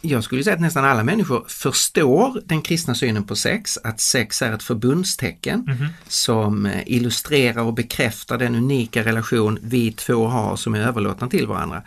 jag 0.00 0.24
skulle 0.24 0.44
säga 0.44 0.54
att 0.54 0.60
nästan 0.60 0.84
alla 0.84 1.04
människor 1.04 1.44
förstår 1.48 2.42
den 2.44 2.62
kristna 2.62 2.94
synen 2.94 3.24
på 3.24 3.36
sex, 3.36 3.78
att 3.84 4.00
sex 4.00 4.42
är 4.42 4.52
ett 4.52 4.62
förbundstecken 4.62 5.64
Mhm. 5.66 5.86
som 6.08 6.66
eh, 6.66 6.82
illustrerar 6.86 7.62
och 7.62 7.74
bekräftar 7.74 8.38
den 8.38 8.54
unika 8.54 9.04
relation 9.04 9.58
vi 9.62 9.92
två 9.92 10.26
har 10.26 10.56
som 10.56 10.74
är 10.74 10.80
överlåtna 10.80 11.28
till 11.28 11.46
varandra. 11.46 11.82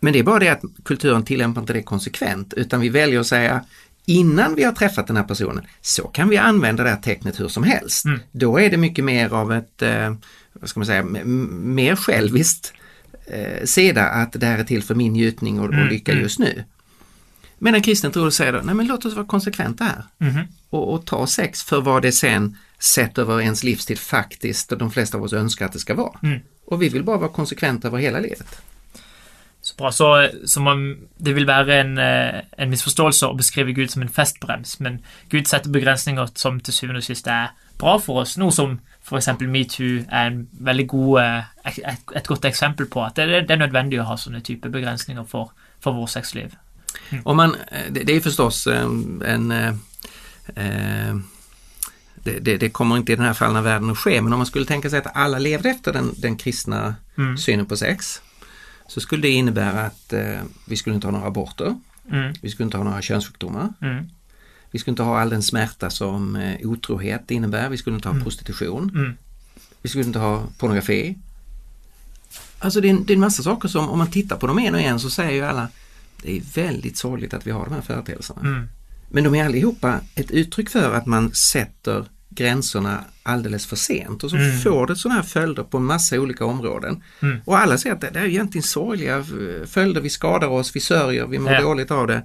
Men 0.00 0.12
det 0.12 0.18
är 0.18 0.22
bara 0.22 0.38
det 0.38 0.48
att 0.48 0.62
kulturen 0.84 1.24
tillämpar 1.24 1.60
inte 1.60 1.72
det 1.72 1.82
konsekvent 1.82 2.54
utan 2.54 2.80
vi 2.80 2.88
väljer 2.88 3.20
att 3.20 3.26
säga 3.26 3.64
innan 4.06 4.54
vi 4.54 4.64
har 4.64 4.72
träffat 4.72 5.06
den 5.06 5.16
här 5.16 5.24
personen 5.24 5.66
så 5.80 6.02
kan 6.08 6.28
vi 6.28 6.36
använda 6.36 6.82
det 6.82 6.90
här 6.90 6.96
tecknet 6.96 7.40
hur 7.40 7.48
som 7.48 7.62
helst. 7.62 8.04
Mm. 8.04 8.20
Då 8.32 8.60
är 8.60 8.70
det 8.70 8.76
mycket 8.76 9.04
mer 9.04 9.34
av 9.34 9.52
ett, 9.52 9.82
eh, 9.82 10.14
vad 10.52 10.68
ska 10.68 10.80
man 10.80 10.86
säga, 10.86 11.02
mer 11.04 11.96
själviskt 11.96 12.72
eh, 13.26 13.64
sida 13.64 14.04
att 14.04 14.32
det 14.32 14.46
här 14.46 14.58
är 14.58 14.64
till 14.64 14.82
för 14.82 14.94
min 14.94 15.12
njutning 15.12 15.60
och, 15.60 15.66
och 15.66 15.74
Mm, 15.74 15.88
lycka 15.88 16.12
mm. 16.12 16.22
just 16.22 16.38
nu. 16.38 16.64
Men 17.58 17.74
en 17.74 17.82
kristen 17.82 18.12
tror 18.12 18.30
säger 18.30 18.52
då, 18.52 18.60
nej 18.64 18.74
men 18.74 18.86
låt 18.86 19.04
oss 19.04 19.14
vara 19.14 19.26
konsekventa 19.26 19.84
här 19.84 20.04
Mhm. 20.18 20.40
och, 20.70 20.94
och 20.94 21.06
ta 21.06 21.26
sex 21.26 21.62
för 21.62 21.80
vad 21.80 22.02
det 22.02 22.12
sen 22.12 22.56
sett 22.78 23.18
över 23.18 23.40
ens 23.40 23.64
livstid 23.64 23.98
faktiskt 23.98 24.72
och 24.72 24.78
de 24.78 24.90
flesta 24.90 25.16
av 25.18 25.24
oss 25.24 25.32
önskar 25.32 25.66
att 25.66 25.72
det 25.72 25.78
ska 25.78 25.94
vara. 25.94 26.18
Mm. 26.22 26.40
Och 26.66 26.82
vi 26.82 26.88
vill 26.88 27.04
bara 27.04 27.16
vara 27.18 27.30
konsekventa 27.30 27.88
över 27.88 27.98
hela 27.98 28.18
livet. 28.20 28.56
Så 29.64 29.74
bra. 29.78 29.88
Så, 29.92 30.08
så 30.46 30.60
man, 30.60 30.80
det 31.24 31.32
vil 31.36 31.46
være 31.48 31.78
en, 31.80 31.94
eh, 31.98 32.42
en 32.58 32.70
misforståelse 32.70 33.26
å 33.30 33.36
beskrive 33.38 33.72
Gud 33.72 33.88
som 33.88 34.02
en 34.04 34.10
festbrems, 34.12 34.74
men 34.84 34.98
Gud 35.32 35.48
setter 35.48 35.70
begrensninger 35.72 36.26
som 36.36 36.58
til 36.60 36.74
syvende 36.76 37.00
og 37.00 37.06
sist 37.06 37.26
er 37.32 37.54
bra 37.80 37.94
for 37.98 38.20
oss. 38.20 38.36
Noe 38.38 38.52
som 38.52 38.74
f.eks. 39.08 39.28
metoo 39.40 40.02
er 40.10 40.26
en 40.26 40.42
veldig 40.60 40.86
god, 40.92 41.20
eh, 41.22 41.48
ek- 41.70 41.80
et, 41.88 42.12
et 42.20 42.26
godt 42.28 42.44
eksempel 42.44 42.86
på 42.92 43.02
at 43.06 43.16
det, 43.16 43.26
det 43.48 43.56
er 43.56 43.62
nødvendig 43.64 44.00
å 44.02 44.04
ha 44.10 44.16
sånne 44.20 44.42
type 44.44 44.68
begrensninger 44.68 45.24
for, 45.24 45.50
for 45.80 45.96
vårt 45.96 46.10
sexliv. 46.12 46.52
Om 47.24 47.36
man, 47.36 47.56
eh, 47.72 47.88
det, 47.90 48.12
är 48.16 48.20
förstås 48.20 48.66
eh, 48.66 48.82
en 49.34 49.50
eh, 49.50 49.74
eh, 50.56 51.14
det, 52.14 52.38
det, 52.40 52.56
det 52.56 52.70
kommer 52.72 52.96
inte 52.96 53.12
i 53.12 53.16
den 53.16 53.24
här 53.24 53.34
fallna 53.34 53.62
världen 53.62 53.90
att 53.90 53.98
ske, 53.98 54.20
men 54.22 54.32
om 54.32 54.38
man 54.38 54.46
skulle 54.46 54.66
tänka 54.66 54.90
sig 54.90 54.98
att 54.98 55.16
alla 55.16 55.38
levde 55.38 55.68
efter 55.70 55.92
den, 55.92 56.14
den 56.16 56.36
kristna 56.36 56.94
Mm. 57.16 57.36
synen 57.38 57.66
på 57.66 57.76
sex, 57.76 58.20
så 58.94 59.00
skulle 59.00 59.22
det 59.22 59.28
innebära 59.30 59.80
att 59.80 60.12
eh, 60.12 60.40
vi 60.66 60.76
skulle 60.76 60.94
inte 60.94 61.06
ha 61.06 61.12
några 61.12 61.26
aborter, 61.26 61.78
Mm. 62.10 62.34
vi 62.42 62.50
skulle 62.50 62.64
inte 62.64 62.76
ha 62.76 62.84
några 62.84 63.02
könssjukdomar, 63.02 63.72
Mm. 63.82 64.04
vi 64.70 64.78
skulle 64.78 64.92
inte 64.92 65.02
ha 65.02 65.20
all 65.20 65.30
den 65.30 65.42
smärta 65.42 65.90
som 65.90 66.36
eh, 66.36 66.66
otrohet 66.68 67.30
innebär, 67.30 67.68
vi 67.68 67.76
skulle 67.76 67.96
inte 67.96 68.08
ha 68.08 68.20
prostitution, 68.22 68.90
Mm. 68.94 69.12
vi 69.82 69.88
skulle 69.88 70.04
inte 70.04 70.18
ha 70.18 70.42
pornografi. 70.58 71.18
Alltså 72.58 72.80
det 72.80 72.88
är, 72.88 72.90
en, 72.90 73.04
det 73.04 73.12
är 73.12 73.14
en 73.14 73.20
massa 73.20 73.42
saker 73.42 73.68
som 73.68 73.88
om 73.88 73.98
man 73.98 74.10
tittar 74.10 74.36
på 74.36 74.46
dem 74.46 74.58
en 74.58 74.74
och 74.74 74.80
en 74.80 75.00
så 75.00 75.10
säger 75.10 75.32
ju 75.32 75.42
alla 75.42 75.68
det 76.22 76.36
är 76.36 76.42
väldigt 76.54 76.96
sorgligt 76.96 77.34
att 77.34 77.46
vi 77.46 77.50
har 77.50 77.64
de 77.64 77.74
här 77.74 77.80
företeelserna. 77.82 78.40
Mm. 78.40 78.68
Men 79.08 79.24
de 79.24 79.34
är 79.34 79.44
allihopa 79.44 80.00
ett 80.14 80.30
uttryck 80.30 80.70
för 80.70 80.94
att 80.94 81.06
man 81.06 81.34
sätter 81.34 82.04
gränserna 82.34 83.04
alldeles 83.22 83.66
för 83.66 83.76
sent 83.76 84.24
och 84.24 84.30
så 84.30 84.36
Mm. 84.36 84.58
får 84.60 84.86
det 84.86 84.96
sådana 84.96 85.20
här 85.20 85.26
följder 85.26 85.62
på 85.62 85.76
en 85.76 85.84
massa 85.84 86.20
olika 86.20 86.44
områden. 86.44 87.02
Mm. 87.22 87.40
Och 87.44 87.58
alla 87.58 87.78
säger 87.78 87.94
att 87.94 88.00
det, 88.00 88.10
det 88.10 88.18
är 88.20 88.24
egentligen 88.26 88.62
sorgliga 88.62 89.16
eh, 89.18 89.66
följder, 89.66 90.00
vi 90.00 90.10
skadar 90.10 90.48
oss, 90.48 90.76
vi 90.76 90.80
sörjer, 90.80 91.26
vi 91.26 91.38
mår 91.38 91.52
Ja. 91.52 91.62
dåligt 91.62 91.90
av 91.90 92.06
det. 92.06 92.22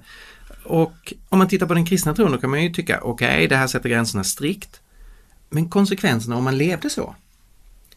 Och 0.64 1.12
om 1.28 1.38
man 1.38 1.48
tittar 1.48 1.66
på 1.66 1.74
den 1.74 1.84
kristna 1.86 2.14
tron 2.14 2.32
då 2.32 2.38
kan 2.38 2.50
man 2.50 2.62
ju 2.62 2.70
tycka 2.72 3.00
okej, 3.02 3.48
det 3.48 3.56
här 3.56 3.66
sätter 3.66 3.88
gränserna 3.88 4.24
strikt. 4.24 4.80
Men 5.50 5.68
konsekvenserna 5.68 6.36
om 6.36 6.44
man 6.44 6.58
levde 6.58 6.90
så 6.90 7.14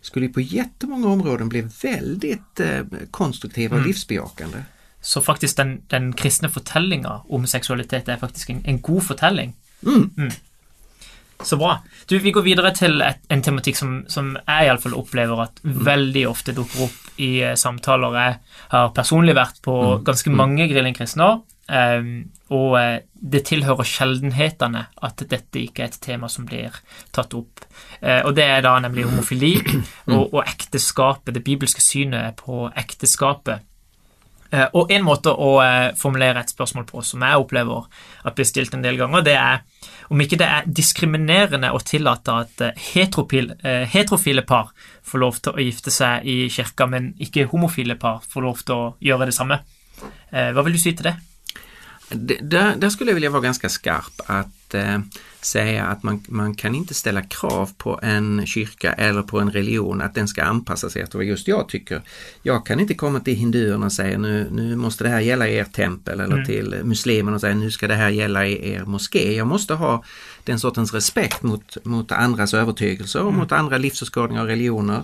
skulle 0.01 0.25
ju 0.25 0.33
på 0.33 0.41
jättemånga 0.41 1.07
områden 1.07 1.49
bli 1.49 1.67
väldigt 1.81 2.59
eh, 2.59 2.79
konstruktiva 3.11 3.75
och 3.75 3.79
Mm. 3.79 3.87
livsbejakande. 3.87 4.57
Så 5.01 5.21
faktisk 5.21 5.57
den, 5.57 5.81
den 5.87 6.13
kristne 6.13 6.49
fortellinga 6.49 7.21
om 7.27 7.47
seksualitet 7.47 8.07
er 8.07 8.17
faktisk 8.17 8.49
en, 8.49 8.61
en 8.65 8.81
god 8.81 9.03
fortelling. 9.07 9.53
Mm. 9.85 10.09
Så 11.43 11.57
bra. 11.59 11.77
Du, 12.09 12.17
vi 12.19 12.31
går 12.31 12.45
videre 12.45 12.71
til 12.75 13.01
et, 13.03 13.19
en 13.29 13.41
tematikk 13.43 13.75
som, 13.79 13.95
som 14.07 14.33
jeg 14.39 14.67
iallfall 14.69 14.95
opplever 14.99 15.41
at 15.43 15.59
veldig 15.63 16.27
ofte 16.29 16.55
dukker 16.55 16.85
opp 16.87 17.17
i 17.21 17.31
eh, 17.43 17.55
samtaler. 17.59 18.15
Jeg 18.19 18.37
har 18.71 18.93
personlig 18.95 19.35
vært 19.37 19.59
på 19.65 19.75
ganske 20.07 20.31
mange 20.33 20.65
grillingkristne 20.71 21.27
år, 21.27 21.41
eh, 21.69 22.07
og 22.53 22.77
eh, 22.79 22.95
det 23.33 23.43
tilhører 23.47 23.87
sjeldenhetene 23.87 24.85
at 25.03 25.25
dette 25.31 25.61
ikke 25.61 25.83
er 25.85 25.91
et 25.91 25.99
tema 26.03 26.29
som 26.31 26.47
blir 26.49 26.79
tatt 27.15 27.35
opp. 27.37 27.65
Eh, 28.01 28.21
og 28.23 28.33
det 28.39 28.47
er 28.47 28.63
da 28.65 28.77
nemlig 28.83 29.05
homofili 29.09 29.53
og, 30.07 30.33
og 30.33 30.41
ekteskapet, 30.47 31.33
det 31.35 31.43
bibelske 31.45 31.83
synet 31.83 32.39
på 32.41 32.65
ekteskapet. 32.71 33.63
Eh, 34.53 34.67
Og 34.77 34.91
en 34.93 35.05
måte 35.05 35.31
å 35.33 35.53
eh, 35.63 35.91
formulere 35.97 36.43
et 36.43 36.51
spørsmål 36.53 36.85
på 36.89 37.01
som 37.05 37.23
jeg 37.25 37.41
opplever 37.45 37.87
at 38.23 38.35
blir 38.37 38.45
stilt 38.47 38.73
en 38.77 38.83
del 38.85 38.99
ganger, 38.99 39.23
det 39.25 39.37
er 39.39 39.63
om 40.13 40.21
ikke 40.21 40.37
det 40.37 40.45
er 40.45 40.67
diskriminerende 40.69 41.71
å 41.73 41.81
tillate 41.81 42.37
at 42.43 42.61
eh, 42.61 42.81
heterofil, 42.93 43.49
eh, 43.65 43.85
heterofile 43.89 44.43
par 44.45 44.69
får 45.09 45.23
lov 45.23 45.39
til 45.41 45.57
å 45.57 45.65
gifte 45.65 45.93
seg 45.93 46.27
i 46.29 46.37
kirka, 46.53 46.85
men 46.89 47.13
ikke 47.23 47.47
homofile 47.49 47.97
par 47.99 48.21
får 48.29 48.45
lov 48.45 48.61
til 48.61 48.75
å 48.75 48.89
gjøre 49.01 49.29
det 49.31 49.35
samme. 49.35 49.63
Eh, 50.29 50.51
Hva 50.53 50.65
vil 50.65 50.77
du 50.77 50.81
si 50.81 50.93
til 50.93 51.09
det? 51.09 51.15
Där, 52.41 52.75
där 52.75 52.89
skulle 52.89 53.11
jag 53.11 53.15
vilja 53.15 53.29
vara 53.29 53.41
ganska 53.41 53.69
skarp 53.69 54.21
att 54.25 54.73
eh, 54.73 54.99
säga 55.41 55.85
att 55.85 56.03
man, 56.03 56.23
man 56.27 56.55
kan 56.55 56.75
inte 56.75 56.93
ställa 56.93 57.21
krav 57.21 57.69
på 57.77 57.99
en 58.03 58.45
kyrka 58.45 58.93
eller 58.93 59.21
på 59.21 59.39
en 59.39 59.51
religion 59.51 60.01
att 60.01 60.15
den 60.15 60.27
ska 60.27 60.43
anpassa 60.43 60.89
sig 60.89 61.01
efter 61.01 61.17
vad 61.17 61.25
just 61.25 61.47
jag 61.47 61.69
tycker. 61.69 62.01
Jag 62.41 62.65
kan 62.65 62.79
inte 62.79 62.93
komma 62.93 63.19
till 63.19 63.35
hinduerna 63.35 63.85
och 63.85 63.93
säga 63.93 64.17
nu, 64.17 64.47
nu 64.51 64.75
måste 64.75 65.03
det 65.03 65.09
här 65.09 65.19
gälla 65.19 65.47
i 65.47 65.55
er 65.55 65.63
tempel 65.63 66.19
eller 66.19 66.33
Mm. 66.33 66.45
till 66.45 66.75
muslimerna 66.83 67.35
och 67.35 67.41
säga 67.41 67.55
nu 67.55 67.71
ska 67.71 67.87
det 67.87 67.95
här 67.95 68.09
gälla 68.09 68.45
i 68.47 68.71
er 68.71 68.83
moské. 68.85 69.35
Jag 69.35 69.47
måste 69.47 69.73
ha 69.73 70.03
den 70.43 70.59
sortens 70.59 70.93
respekt 70.93 71.43
mot, 71.43 71.77
mot 71.83 72.11
andras 72.11 72.53
övertygelser 72.53 73.23
och 73.23 73.33
mot 73.33 73.51
andra 73.51 73.77
livsåskådningar 73.77 74.41
och 74.41 74.47
religioner 74.47 75.03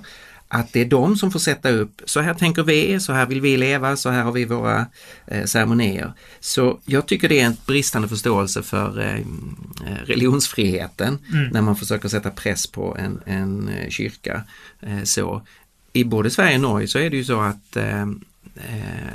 att 0.52 0.74
det 0.74 0.82
är 0.82 0.86
de 0.86 1.16
som 1.16 1.32
får 1.32 1.40
sätta 1.40 1.70
upp, 1.70 2.02
så 2.06 2.20
här 2.20 2.34
tänker 2.34 2.64
vi, 2.64 3.00
så 3.00 3.14
här 3.14 3.26
vill 3.26 3.42
vi 3.42 3.58
leva, 3.58 3.96
så 3.96 4.10
här 4.10 4.24
har 4.24 4.32
vi 4.32 4.46
våra 4.46 4.86
eh, 5.28 5.46
ceremonier. 5.46 6.14
Så 6.40 6.80
jag 6.86 7.08
tycker 7.08 7.30
det 7.30 7.40
är 7.40 7.46
en 7.46 7.58
bristande 7.66 8.08
förståelse 8.08 8.64
för 8.64 9.00
eh, 9.00 9.16
eh, 9.16 10.06
religionsfriheten 10.06 11.18
när 11.52 11.62
man 11.62 11.76
försöker 11.76 12.10
sätta 12.10 12.30
press 12.30 12.68
på 12.68 12.98
en, 13.00 13.22
en 13.26 13.70
eh, 13.70 13.90
kyrka. 13.90 14.44
Eh, 14.80 15.04
så. 15.04 15.42
I 15.94 16.04
både 16.04 16.30
Sverige 16.30 16.56
och 16.56 16.62
Norge 16.62 16.88
så 16.88 17.00
är 17.00 17.10
det 17.10 17.18
ju 17.18 17.24
så 17.24 17.42
att 17.42 17.76
eh, 17.76 18.02
eh, 18.56 19.14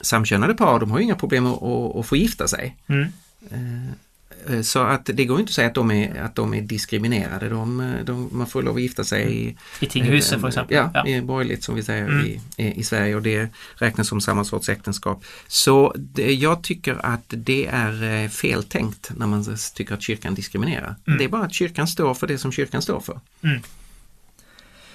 samkönade 0.00 0.54
par, 0.54 0.80
de 0.80 0.90
har 0.90 1.00
inga 1.00 1.14
problem 1.14 1.46
att, 1.46 1.62
att, 1.62 1.96
att 1.96 2.06
få 2.06 2.16
gifta 2.16 2.48
sig. 2.48 2.76
Mm. 2.86 3.08
Eh, 4.48 4.62
Så 4.62 4.78
att 4.78 5.10
det 5.14 5.24
går 5.24 5.40
inte 5.40 5.50
att 5.50 5.54
säga 5.54 5.68
att 5.68 5.74
de 5.74 5.90
är, 5.90 6.22
att 6.22 6.34
de 6.34 6.54
är 6.54 6.60
diskriminerade. 6.60 7.48
De, 7.48 7.80
eh, 7.80 8.04
de, 8.04 8.28
man 8.32 8.46
får 8.46 8.62
lov 8.62 8.76
att 8.76 8.82
gifta 8.82 9.04
sig 9.04 9.36
i 9.38 9.56
I 9.80 9.86
tinghuset, 9.86 10.40
for 10.40 10.48
eksempel? 10.48 10.76
Ja, 10.94 11.06
i 11.06 11.20
borgerligt 11.20 11.64
som 11.64 11.74
vi 11.74 11.82
säger 11.82 12.04
Mm. 12.04 12.26
i, 12.56 12.80
i, 12.80 12.82
Sverige 12.84 13.14
och 13.14 13.22
det 13.22 13.48
räknas 13.74 14.08
som 14.08 14.20
samma 14.20 14.44
sorts 14.44 14.68
äktenskap. 14.68 15.24
Så 15.48 15.94
det, 15.96 16.34
jag 16.34 16.62
tycker 16.62 17.06
att 17.06 17.24
det 17.28 17.66
är 17.66 18.22
eh, 18.24 18.28
feltänkt 18.28 19.10
när 19.16 19.26
man 19.26 19.56
tycker 19.74 19.94
att 19.94 20.02
kyrkan 20.02 20.34
diskriminerar. 20.34 20.94
Mm. 21.06 21.18
Det 21.18 21.24
är 21.24 21.28
bara 21.28 21.44
att 21.44 21.54
kyrkan 21.54 21.86
står 21.86 22.14
för 22.14 22.26
det 22.26 22.38
som 22.38 22.52
kyrkan 22.52 22.82
står 22.82 23.00
för. 23.00 23.20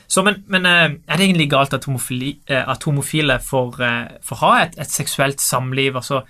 Så, 0.08 0.24
men, 0.24 0.44
men 0.48 0.66
eh, 0.66 0.92
er 1.08 1.18
det 1.18 1.24
egentlig 1.26 1.50
galt 1.52 1.74
at, 1.74 1.86
homofili, 1.86 2.38
eh, 2.48 2.70
at 2.70 2.84
homofile 2.84 3.40
får, 3.44 3.82
eh, 3.84 4.04
får 4.24 4.36
ha 4.36 4.52
et, 4.62 4.78
et 4.80 4.92
seksuelt 4.92 5.42
samliv? 5.44 5.96
Altså, 6.00 6.22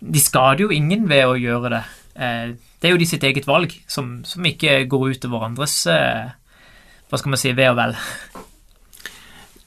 de 0.00 0.20
skader 0.20 0.62
jo 0.64 0.70
ingen 0.72 1.08
ved 1.10 1.26
å 1.26 1.36
gjøre 1.36 1.70
det. 1.74 1.82
Eh, 2.18 2.54
Det 2.80 2.88
er 2.88 2.92
jo 2.94 2.98
de 2.98 3.06
sitt 3.06 3.24
eget 3.24 3.46
valg, 3.46 3.72
som, 3.88 4.24
som 4.24 4.44
ikke 4.46 4.84
går 4.86 5.08
ut 5.10 5.24
over 5.24 5.44
andres 5.46 5.86
eh, 5.86 6.30
Hva 7.10 7.18
skal 7.18 7.30
man 7.30 7.38
si, 7.40 7.52
ve 7.52 7.70
og 7.70 7.76
vel. 7.76 7.96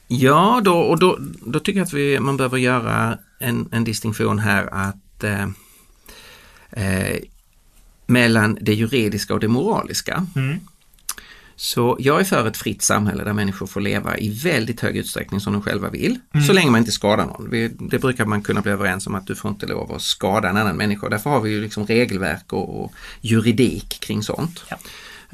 Ja, 0.08 0.60
då, 0.64 0.74
och 0.78 0.98
då, 0.98 1.18
då 1.46 1.60
tycker 1.60 1.80
jag 1.80 1.86
att 1.86 1.92
vi, 1.92 2.20
man 2.20 2.36
behöver 2.36 2.58
göra 2.58 3.18
en, 3.38 3.68
en 3.72 3.84
distinktion 3.84 4.38
här 4.38 4.68
att 4.72 5.24
eh, 5.24 5.48
eh, 6.70 7.18
mellan 8.06 8.58
det 8.60 8.74
juridiska 8.74 9.34
och 9.34 9.40
det 9.40 9.48
moraliska. 9.48 10.26
Mm. 10.36 10.60
Så 11.56 11.96
jag 12.00 12.20
är 12.20 12.24
för 12.24 12.48
ett 12.48 12.56
fritt 12.56 12.82
samhälle 12.82 13.24
där 13.24 13.32
människor 13.32 13.66
får 13.66 13.80
leva 13.80 14.18
i 14.18 14.28
väldigt 14.28 14.80
hög 14.80 14.96
utsträckning 14.96 15.40
som 15.40 15.52
de 15.52 15.62
själva 15.62 15.90
vill. 15.90 16.18
Så 16.46 16.52
länge 16.52 16.70
man 16.70 16.78
inte 16.78 16.92
skadar 16.92 17.26
någon. 17.26 17.50
Det 17.90 17.98
brukar 17.98 18.24
man 18.24 18.42
kunna 18.42 18.60
bli 18.60 18.72
överens 18.72 19.06
om 19.06 19.14
att 19.14 19.26
du 19.26 19.34
får 19.34 19.50
inte 19.50 19.66
lov 19.66 19.92
att 19.92 20.02
skada 20.02 20.48
en 20.48 20.56
annan 20.56 20.76
människa. 20.76 21.08
Därför 21.08 21.30
har 21.30 21.40
vi 21.40 21.50
ju 21.50 21.60
liksom 21.60 21.86
regelverk 21.86 22.52
och, 22.52 22.82
och 22.82 22.92
juridik 23.20 24.00
kring 24.00 24.22
sånt. 24.22 24.64
Ja. 24.68 24.78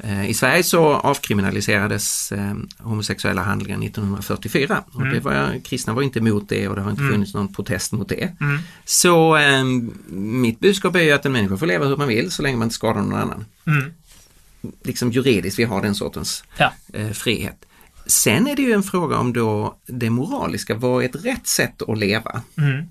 Eh, 0.03 0.29
I 0.29 0.33
Sverige 0.33 0.63
så 0.63 0.93
avkriminaliserades 0.93 2.31
eh, 2.31 2.53
homosexuella 2.77 3.41
handlingar 3.41 3.85
1944 3.85 4.83
och 4.93 5.05
det 5.05 5.19
var, 5.19 5.59
kristna 5.63 5.93
var 5.93 6.01
inte 6.01 6.19
emot 6.19 6.49
det 6.49 6.67
och 6.67 6.75
det 6.75 6.81
har 6.81 6.91
inte 6.91 7.03
funnits 7.11 7.33
någon 7.33 7.53
protest 7.53 7.91
mot 7.91 8.09
det. 8.09 8.35
Mm. 8.41 8.59
Så 8.85 9.37
eh, 9.37 9.63
mitt 10.15 10.59
budskap 10.59 10.95
är 10.95 10.99
ju 10.99 11.11
att 11.11 11.25
en 11.25 11.31
människa 11.31 11.57
får 11.57 11.65
leva 11.65 11.85
hur 11.85 11.97
man 11.97 12.07
vill 12.07 12.31
så 12.31 12.41
länge 12.41 12.57
man 12.57 12.65
inte 12.65 12.75
skadar 12.75 13.01
någon 13.01 13.19
annan. 13.19 13.45
Mm. 13.67 13.93
Liksom 14.83 15.11
juridiskt, 15.11 15.59
vi 15.59 15.63
har 15.63 15.81
den 15.81 15.95
sortens 15.95 16.43
Ja. 16.57 16.73
eh, 16.93 17.11
frihet. 17.11 17.65
Sen 18.05 18.47
är 18.47 18.55
det 18.55 18.61
ju 18.61 18.73
en 18.73 18.83
fråga 18.83 19.17
om 19.17 19.33
då 19.33 19.77
det 19.87 20.09
moraliska, 20.09 20.75
vad 20.75 21.03
är 21.03 21.09
ett 21.09 21.25
rätt 21.25 21.47
sätt 21.47 21.81
att 21.81 21.97
leva? 21.97 22.41
Mm. 22.57 22.85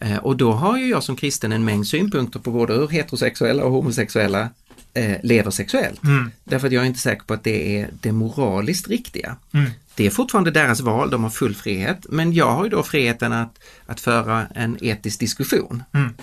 Eh, 0.00 0.16
och 0.16 0.36
då 0.36 0.52
har 0.52 0.78
ju 0.78 0.86
jag 0.86 1.02
som 1.02 1.16
kristen 1.16 1.52
en 1.52 1.64
mängd 1.64 1.86
synpunkter 1.86 2.40
på 2.40 2.50
både 2.50 2.74
hur 2.74 2.88
heterosexuella 2.88 3.64
och 3.64 3.72
homosexuella 3.72 4.50
eh, 4.94 5.16
lever 5.22 5.50
sexuellt. 5.50 6.04
Mm. 6.04 6.30
Därför 6.44 6.66
att 6.66 6.72
jag 6.72 6.82
är 6.82 6.86
inte 6.86 7.00
säker 7.00 7.24
på 7.24 7.34
att 7.34 7.44
det 7.44 7.80
är 7.80 7.90
det 8.00 8.12
moraliskt 8.12 8.88
riktiga. 8.88 9.36
Mm. 9.52 9.70
Det 9.94 10.06
är 10.06 10.10
fortfarande 10.10 10.50
deras 10.50 10.80
val, 10.80 11.10
de 11.10 11.22
har 11.22 11.30
full 11.30 11.54
frihet, 11.54 12.06
men 12.08 12.32
jag 12.32 12.50
har 12.52 12.64
ju 12.64 12.70
då 12.70 12.82
friheten 12.82 13.32
att, 13.32 13.58
att 13.86 14.00
föra 14.00 14.46
en 14.54 14.78
etisk 14.80 15.20
diskussion. 15.20 15.82
Mm. 15.94 16.14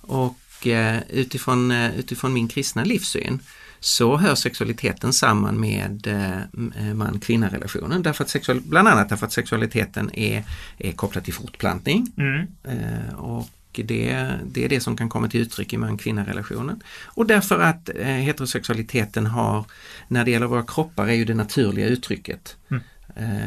Och 0.00 0.66
eh, 0.66 0.98
utifrån, 1.10 1.70
eh, 1.70 1.96
utifrån 1.98 2.32
min 2.32 2.48
kristna 2.48 2.84
livssyn 2.84 3.40
så 3.80 4.16
hör 4.16 4.34
sexualiteten 4.34 5.12
samman 5.12 5.60
med 5.60 6.06
eh, 6.06 6.94
man-kvinna-relationen. 6.94 8.02
Därför 8.02 8.24
att 8.24 8.30
sexual, 8.30 8.60
bland 8.60 8.88
annat 8.88 9.08
därför 9.08 9.26
att 9.26 9.32
sexualiteten 9.32 10.10
är, 10.14 10.44
är 10.78 10.92
kopplad 10.92 11.24
till 11.24 11.34
fortplantning 11.34 12.12
Mm. 12.16 12.46
eh, 12.64 13.14
och 13.14 13.48
det, 13.72 14.30
det 14.44 14.64
är 14.64 14.68
det 14.68 14.80
som 14.80 14.96
kan 14.96 15.08
komma 15.08 15.28
till 15.28 15.40
uttryck 15.40 15.72
i 15.72 15.76
man-kvinna-relationen. 15.76 16.82
Och 17.04 17.26
därför 17.26 17.60
att 17.60 17.88
eh, 17.88 18.06
heterosexualiteten 18.06 19.26
har, 19.26 19.64
när 20.08 20.24
det 20.24 20.30
gäller 20.30 20.46
våra 20.46 20.62
kroppar, 20.62 21.08
är 21.08 21.14
ju 21.14 21.24
det 21.24 21.34
naturliga 21.34 21.86
uttrycket. 21.86 22.56
Mm. 22.70 22.82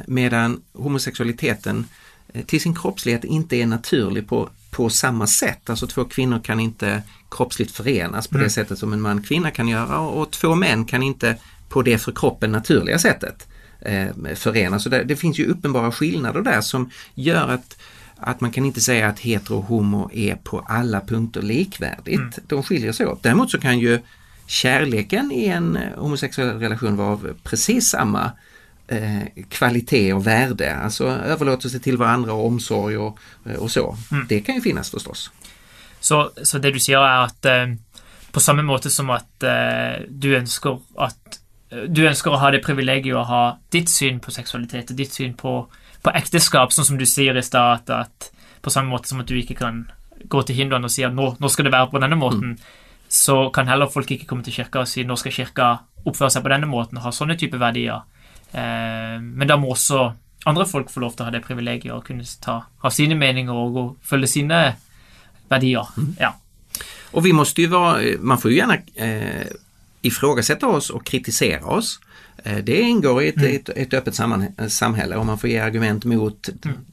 Medan 0.07 0.61
homosexualiteten 0.73 1.85
till 2.45 2.61
sin 2.61 2.75
kroppslighet 2.75 3.23
inte 3.23 3.55
är 3.55 3.65
naturlig 3.65 4.27
på, 4.27 4.49
på 4.71 4.89
samma 4.89 5.27
sätt. 5.27 5.69
Alltså 5.69 5.87
två 5.87 6.05
kvinnor 6.05 6.39
kan 6.43 6.59
inte 6.59 7.03
kroppsligt 7.31 7.71
förenas 7.71 8.27
på 8.27 8.35
Mm. 8.35 8.43
det 8.43 8.49
sättet 8.49 8.79
som 8.79 8.93
en 8.93 9.01
man-kvinna 9.01 9.51
kan 9.51 9.67
göra 9.67 9.99
och, 9.99 10.31
två 10.31 10.55
män 10.55 10.85
kan 10.85 11.03
inte 11.03 11.35
på 11.69 11.81
det 11.81 11.97
för 11.97 12.11
kroppen 12.11 12.51
naturliga 12.51 12.99
sättet 12.99 13.47
eh, 13.81 14.07
förenas. 14.35 14.83
Så 14.83 14.89
det, 14.89 15.03
det 15.03 15.15
finns 15.15 15.39
ju 15.39 15.45
uppenbara 15.45 15.91
skillnader 15.91 16.41
där 16.41 16.61
som 16.61 16.89
gör 17.15 17.47
att 17.47 17.77
att 18.21 18.41
man 18.41 18.51
kan 18.51 18.65
inte 18.65 18.81
säga 18.81 19.07
att 19.07 19.19
hetero 19.19 19.57
och 19.57 19.63
homo 19.63 20.09
är 20.13 20.35
på 20.35 20.59
alla 20.59 21.01
punkter 21.01 21.41
likvärdigt. 21.41 22.39
De 22.47 22.63
skiljer 22.63 22.91
sig 22.91 23.05
åt. 23.07 23.23
Däremot 23.23 23.51
så 23.51 23.59
kan 23.59 23.79
ju 23.79 23.99
kärleken 24.47 25.31
i 25.31 25.45
en 25.45 25.77
eh, 25.77 25.97
homosexuell 25.97 26.59
relation 26.59 26.95
vara 26.95 27.07
av 27.07 27.33
precis 27.43 27.89
samma 27.89 28.31
eh, 28.89 29.43
kvalitet 29.49 30.13
och 30.13 30.27
värde, 30.27 30.75
alltså 30.75 31.07
överlåtelse 31.07 31.79
till 31.79 31.97
varandra 31.97 32.33
och 32.33 32.45
omsorg 32.45 32.97
och, 32.97 33.19
eh, 33.45 33.55
och 33.55 33.71
så. 33.71 33.97
Mm. 34.11 34.25
Det 34.29 34.39
kan 34.39 34.55
ju 34.55 34.61
finnas 34.61 34.91
förstås. 34.91 35.31
Så, 35.99 36.31
så 36.43 36.57
det 36.57 36.71
du 36.71 36.79
sier 36.79 37.03
er 37.03 37.25
at 37.27 37.45
eh, 37.45 37.75
på 38.31 38.39
samme 38.39 38.63
måte 38.63 38.89
som 38.89 39.09
at 39.11 39.43
eh, 39.43 40.05
du 40.07 40.31
ønsker 40.37 40.79
at 40.97 41.39
eh, 41.71 41.85
du 41.91 42.05
ønsker 42.07 42.31
å 42.31 42.39
ha 42.39 42.51
det 42.55 42.63
privilegiet 42.63 43.17
å 43.19 43.25
ha 43.27 43.43
ditt 43.71 43.91
syn 43.91 44.21
på 44.23 44.31
seksualitet 44.31 44.93
og 44.93 44.97
ditt 44.97 45.13
syn 45.13 45.35
på, 45.37 45.53
på 46.01 46.13
ekteskap, 46.15 46.73
sånn 46.73 46.87
som 46.87 46.99
du 46.99 47.05
sier 47.05 47.37
i 47.37 47.43
stad, 47.43 47.83
at, 47.83 47.89
at 47.89 48.61
på 48.63 48.71
samme 48.73 48.89
måte 48.89 49.11
som 49.11 49.19
at 49.21 49.27
du 49.27 49.35
ikke 49.37 49.59
kan 49.59 49.83
gå 50.29 50.41
til 50.43 50.55
hinduene 50.55 50.87
og 50.87 50.93
si 50.93 51.03
at 51.03 51.15
nå, 51.15 51.33
nå 51.39 51.51
skal 51.51 51.67
det 51.67 51.75
være 51.75 51.91
på 51.91 52.01
denne 52.01 52.17
måten, 52.19 52.55
så 53.09 53.49
kan 53.53 53.67
heller 53.67 53.91
folk 53.91 54.09
ikke 54.11 54.27
komme 54.29 54.43
til 54.45 54.55
kirka 54.55 54.83
og 54.83 54.89
si 54.89 55.03
nå 55.03 55.15
skal 55.19 55.35
kirka 55.35 55.69
oppføre 56.05 56.31
seg 56.31 56.43
på 56.45 56.51
denne 56.53 56.69
måten 56.69 56.99
og 56.99 57.05
ha 57.07 57.13
sånne 57.15 57.37
type 57.39 57.59
verdier. 57.59 58.01
Eh, 58.03 58.18
men 58.53 59.47
da 59.47 59.57
må 59.57 59.71
også 59.71 60.11
andre 60.45 60.65
folk 60.65 60.89
få 60.89 60.99
lov 61.03 61.15
til 61.15 61.25
å 61.25 61.27
ha 61.27 61.33
det 61.35 61.43
privilegiet 61.45 61.93
å 61.93 62.01
kunne 62.01 62.23
ta, 62.41 62.61
ha 62.83 62.89
sine 62.93 63.15
meninger 63.19 63.53
og 63.53 63.73
gå, 63.75 63.83
følge 64.01 64.27
sine 64.27 64.59
verdier. 65.49 65.87
Ja. 66.19 66.35
Och 67.11 67.25
vi 67.25 67.33
måste 67.33 67.61
ju 67.61 67.67
vara, 67.67 68.01
man 68.19 68.37
får 68.37 68.51
ju 68.51 68.57
gärna 68.57 68.77
eh, 68.95 69.47
ifrågasätta 70.01 70.67
oss 70.67 70.89
och 70.89 71.05
kritisera 71.05 71.65
oss. 71.65 71.99
Eh, 72.43 72.57
Det 72.57 72.81
ingår 72.81 73.23
i 73.23 73.27
ett, 73.29 73.41
ett, 73.41 73.69
ett 73.69 73.93
öppet 73.93 74.15
samman, 74.15 74.47
samhälle 74.67 75.15
och 75.15 75.25
man 75.25 75.37
får 75.37 75.49
ge 75.49 75.59
argument 75.59 76.05
mot 76.05 76.49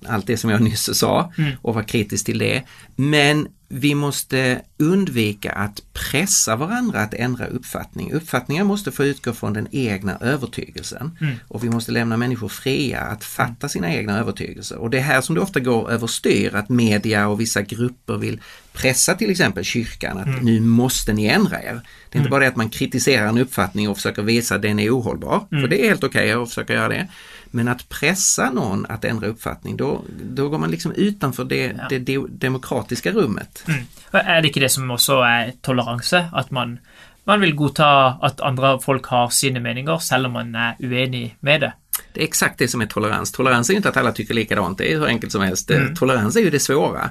allt 0.07 0.27
det 0.27 0.37
som 0.37 0.51
jag 0.51 0.61
nyss 0.61 0.99
sa 0.99 1.33
och 1.63 1.75
vara 1.75 1.85
kritisk 1.85 2.27
till 2.27 2.39
det. 2.39 2.63
Men 2.97 3.49
vi 3.69 3.95
måste 3.95 4.63
undvika 4.79 5.53
att 5.53 5.81
pressa 5.93 6.57
varandra 6.57 7.01
att 7.01 7.15
ändra 7.15 7.47
uppfattning. 7.47 8.13
Uppfattningar 8.13 8.65
måste 8.65 8.93
få 8.93 9.05
utgå 9.05 9.33
från 9.33 9.53
den 9.53 9.69
egna 9.71 10.19
övertygelsen 10.21 11.19
och 11.49 11.65
vi 11.65 11.71
måste 11.71 11.93
lämna 11.93 12.17
människor 12.17 12.49
fria 12.49 13.01
att 13.01 13.25
fatta 13.25 13.69
sina 13.69 13.95
egna 13.95 14.19
övertygelser. 14.19 14.79
Och 14.79 14.91
det 14.91 14.99
är 14.99 15.03
här 15.03 15.21
som 15.21 15.35
det 15.35 15.41
ofta 15.41 15.61
går 15.61 15.91
överstyr 15.91 16.55
att 16.55 16.69
media 16.69 17.29
och 17.29 17.41
vissa 17.41 17.63
grupper 17.63 18.17
vill 18.17 18.41
pressa 18.73 19.15
till 19.15 19.31
exempel 19.31 19.65
kyrkan 19.65 20.19
att 20.19 20.43
nu 20.43 20.61
måste 20.61 21.13
ni 21.13 21.27
ändra 21.27 21.63
er. 21.63 21.81
Det 22.11 22.19
är 22.19 22.21
inte 22.21 22.31
bara 22.31 22.41
det 22.41 22.49
att 22.49 22.57
man 22.57 22.71
kritiserar 22.71 23.29
en 23.29 23.39
uppfattning 23.39 23.89
och 23.89 23.97
försöker 23.97 24.23
visa 24.23 24.55
att 24.55 24.63
den 24.63 24.79
är 24.79 24.91
ohållbar, 24.91 25.47
för 25.51 25.69
det 25.69 25.85
är 25.85 25.89
helt 25.89 26.05
okej 26.05 26.33
att 26.33 26.49
försöka 26.49 26.73
göra 26.73 26.89
det. 26.89 27.09
Men 27.57 27.69
att 27.73 27.89
pressa 27.89 28.51
någon 28.51 28.87
att 28.89 29.05
ändra 29.05 29.27
uppfattning, 29.33 29.77
då, 29.77 30.05
då 30.23 30.49
går 30.49 30.59
man 30.59 30.71
liksom 30.71 30.93
utanför 30.93 31.45
det, 31.45 31.73
det, 31.91 31.99
de- 31.99 32.27
demokratiska 32.29 33.13
rummet. 33.13 33.65
Mm. 33.69 33.87
Er 34.13 34.43
det 34.43 34.51
ikke 34.51 34.61
det 34.61 34.71
som 34.73 34.91
også 34.91 35.23
er 35.25 35.55
toleranse? 35.65 36.27
At 36.37 36.51
man, 36.51 36.79
man 37.25 37.41
vil 37.41 37.57
godta 37.57 38.19
at 38.23 38.41
andre 38.45 38.77
folk 38.85 39.07
har 39.07 39.33
sine 39.33 39.61
meninger, 39.61 39.99
selv 39.99 40.27
om 40.27 40.33
man 40.37 40.55
er 40.55 40.77
uenig 40.81 41.37
med 41.41 41.61
det? 41.61 41.73
Det 42.13 42.21
är 42.21 42.25
exakt 42.25 42.59
det 42.59 42.69
som 42.69 42.81
är 42.81 42.87
tolerans. 42.87 43.33
Tolerans 43.33 43.69
är 43.71 43.73
ju 43.75 43.77
inte 43.77 43.89
att 43.89 43.97
alla 43.97 44.13
tycker 44.13 44.35
likadant, 44.35 44.79
det 44.79 44.93
är 44.93 44.99
hur 44.99 45.07
enkelt 45.07 45.33
som 45.33 45.43
helst. 45.43 45.71
Tolerans 45.99 46.37
är 46.37 46.41
ju 46.41 46.51
det 46.51 46.61
svåra. 46.61 47.11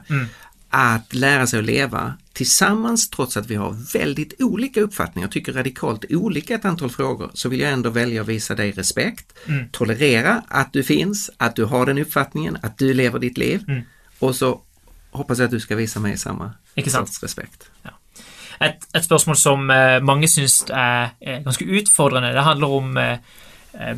Att 0.78 1.14
lära 1.14 1.48
sig 1.48 1.60
att 1.60 1.66
leva 1.66 2.14
tillsammans 2.34 3.10
trots 3.10 3.38
att 3.38 3.48
vi 3.48 3.56
har 3.56 3.94
väldigt 3.94 4.42
olika 4.42 4.82
uppfattningar 4.82 5.28
tycker 5.28 5.54
radikalt 5.54 6.06
olika 6.10 6.56
ett 6.56 6.66
antal 6.66 6.90
frågor 6.90 7.32
så 7.34 7.50
vill 7.50 7.60
jag 7.60 7.72
ändå 7.72 7.90
välja 7.90 8.22
att 8.22 8.28
visa 8.28 8.56
dig 8.56 8.72
respekt. 8.72 9.34
Tolerera 9.72 10.44
att 10.48 10.74
du 10.74 10.84
finns, 10.84 11.30
att 11.38 11.56
du 11.56 11.66
har 11.66 11.86
den 11.86 11.98
uppfattningen, 11.98 12.58
att 12.62 12.78
du 12.78 12.94
lever 12.94 13.20
ditt 13.20 13.38
liv 13.38 13.64
och 14.20 14.36
så 14.36 14.62
hoppas 15.12 15.38
jag 15.38 15.46
att 15.46 15.52
du 15.52 15.60
ska 15.60 15.76
visa 15.76 16.00
mig 16.00 16.18
samma 16.18 16.52
Ikke 16.76 16.92
sorts 16.92 17.24
respekt. 17.24 17.70
Et, 18.62 18.88
et 18.96 19.04
spørsmål 19.04 19.36
som 19.36 19.70
eh, 19.72 20.02
mange 20.04 20.28
syns 20.28 20.62
er, 20.70 21.14
er 21.22 21.42
ganske 21.44 21.66
utfordrende, 21.66 22.34
det 22.36 22.44
handler 22.44 22.68
om 22.68 22.98
eh, 22.98 23.18
eh, 23.74 23.98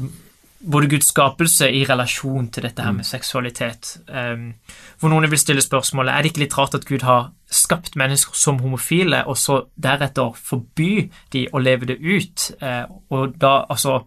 både 0.60 0.90
Guds 0.90 1.12
skapelse 1.12 1.70
i 1.72 1.84
relasjon 1.86 2.48
til 2.54 2.66
dette 2.66 2.84
her 2.84 2.96
med 2.96 3.06
seksualitet. 3.06 3.98
Um, 4.10 4.54
hvor 5.00 5.14
noen 5.14 5.30
vil 5.30 5.42
stille 5.42 5.62
spørsmålet 5.62 6.14
er 6.14 6.24
det 6.24 6.32
ikke 6.32 6.46
litt 6.46 6.58
rart 6.58 6.78
at 6.78 6.88
Gud 6.90 7.06
har 7.06 7.32
skapt 7.52 7.96
mennesker 7.96 8.36
som 8.36 8.60
homofile, 8.60 9.24
og 9.28 9.38
så 9.38 9.62
deretter 9.76 10.36
forby 10.36 11.08
de 11.34 11.46
å 11.54 11.62
leve 11.62 11.88
det 11.90 12.00
ut? 12.02 12.50
Eh, 12.62 12.84
og 13.14 13.38
da 13.40 13.62
altså 13.70 14.02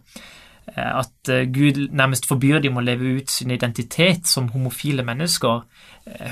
eh, 0.75 0.91
At 1.01 1.29
eh, 1.29 1.47
Gud 1.49 1.87
nærmest 1.89 2.27
forbyr 2.29 2.61
dem 2.61 2.77
å 2.77 2.85
leve 2.85 3.17
ut 3.17 3.31
sin 3.31 3.51
identitet 3.51 4.29
som 4.29 4.51
homofile 4.53 5.03
mennesker. 5.07 5.63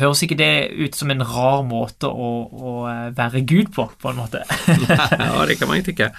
Høres 0.01 0.23
ikke 0.25 0.37
det 0.37 0.69
ut 0.77 0.95
som 0.97 1.09
en 1.11 1.25
rar 1.25 1.63
måte 1.65 2.09
å, 2.09 2.29
å 2.45 2.75
være 3.15 3.41
Gud 3.41 3.73
på, 3.73 3.89
på 4.01 4.11
en 4.11 4.21
måte? 4.21 4.43
ja, 4.89 5.45
det 5.45 5.57
kan 5.59 5.69
man 5.69 5.81
ju 5.81 5.89
tycka. 5.89 6.11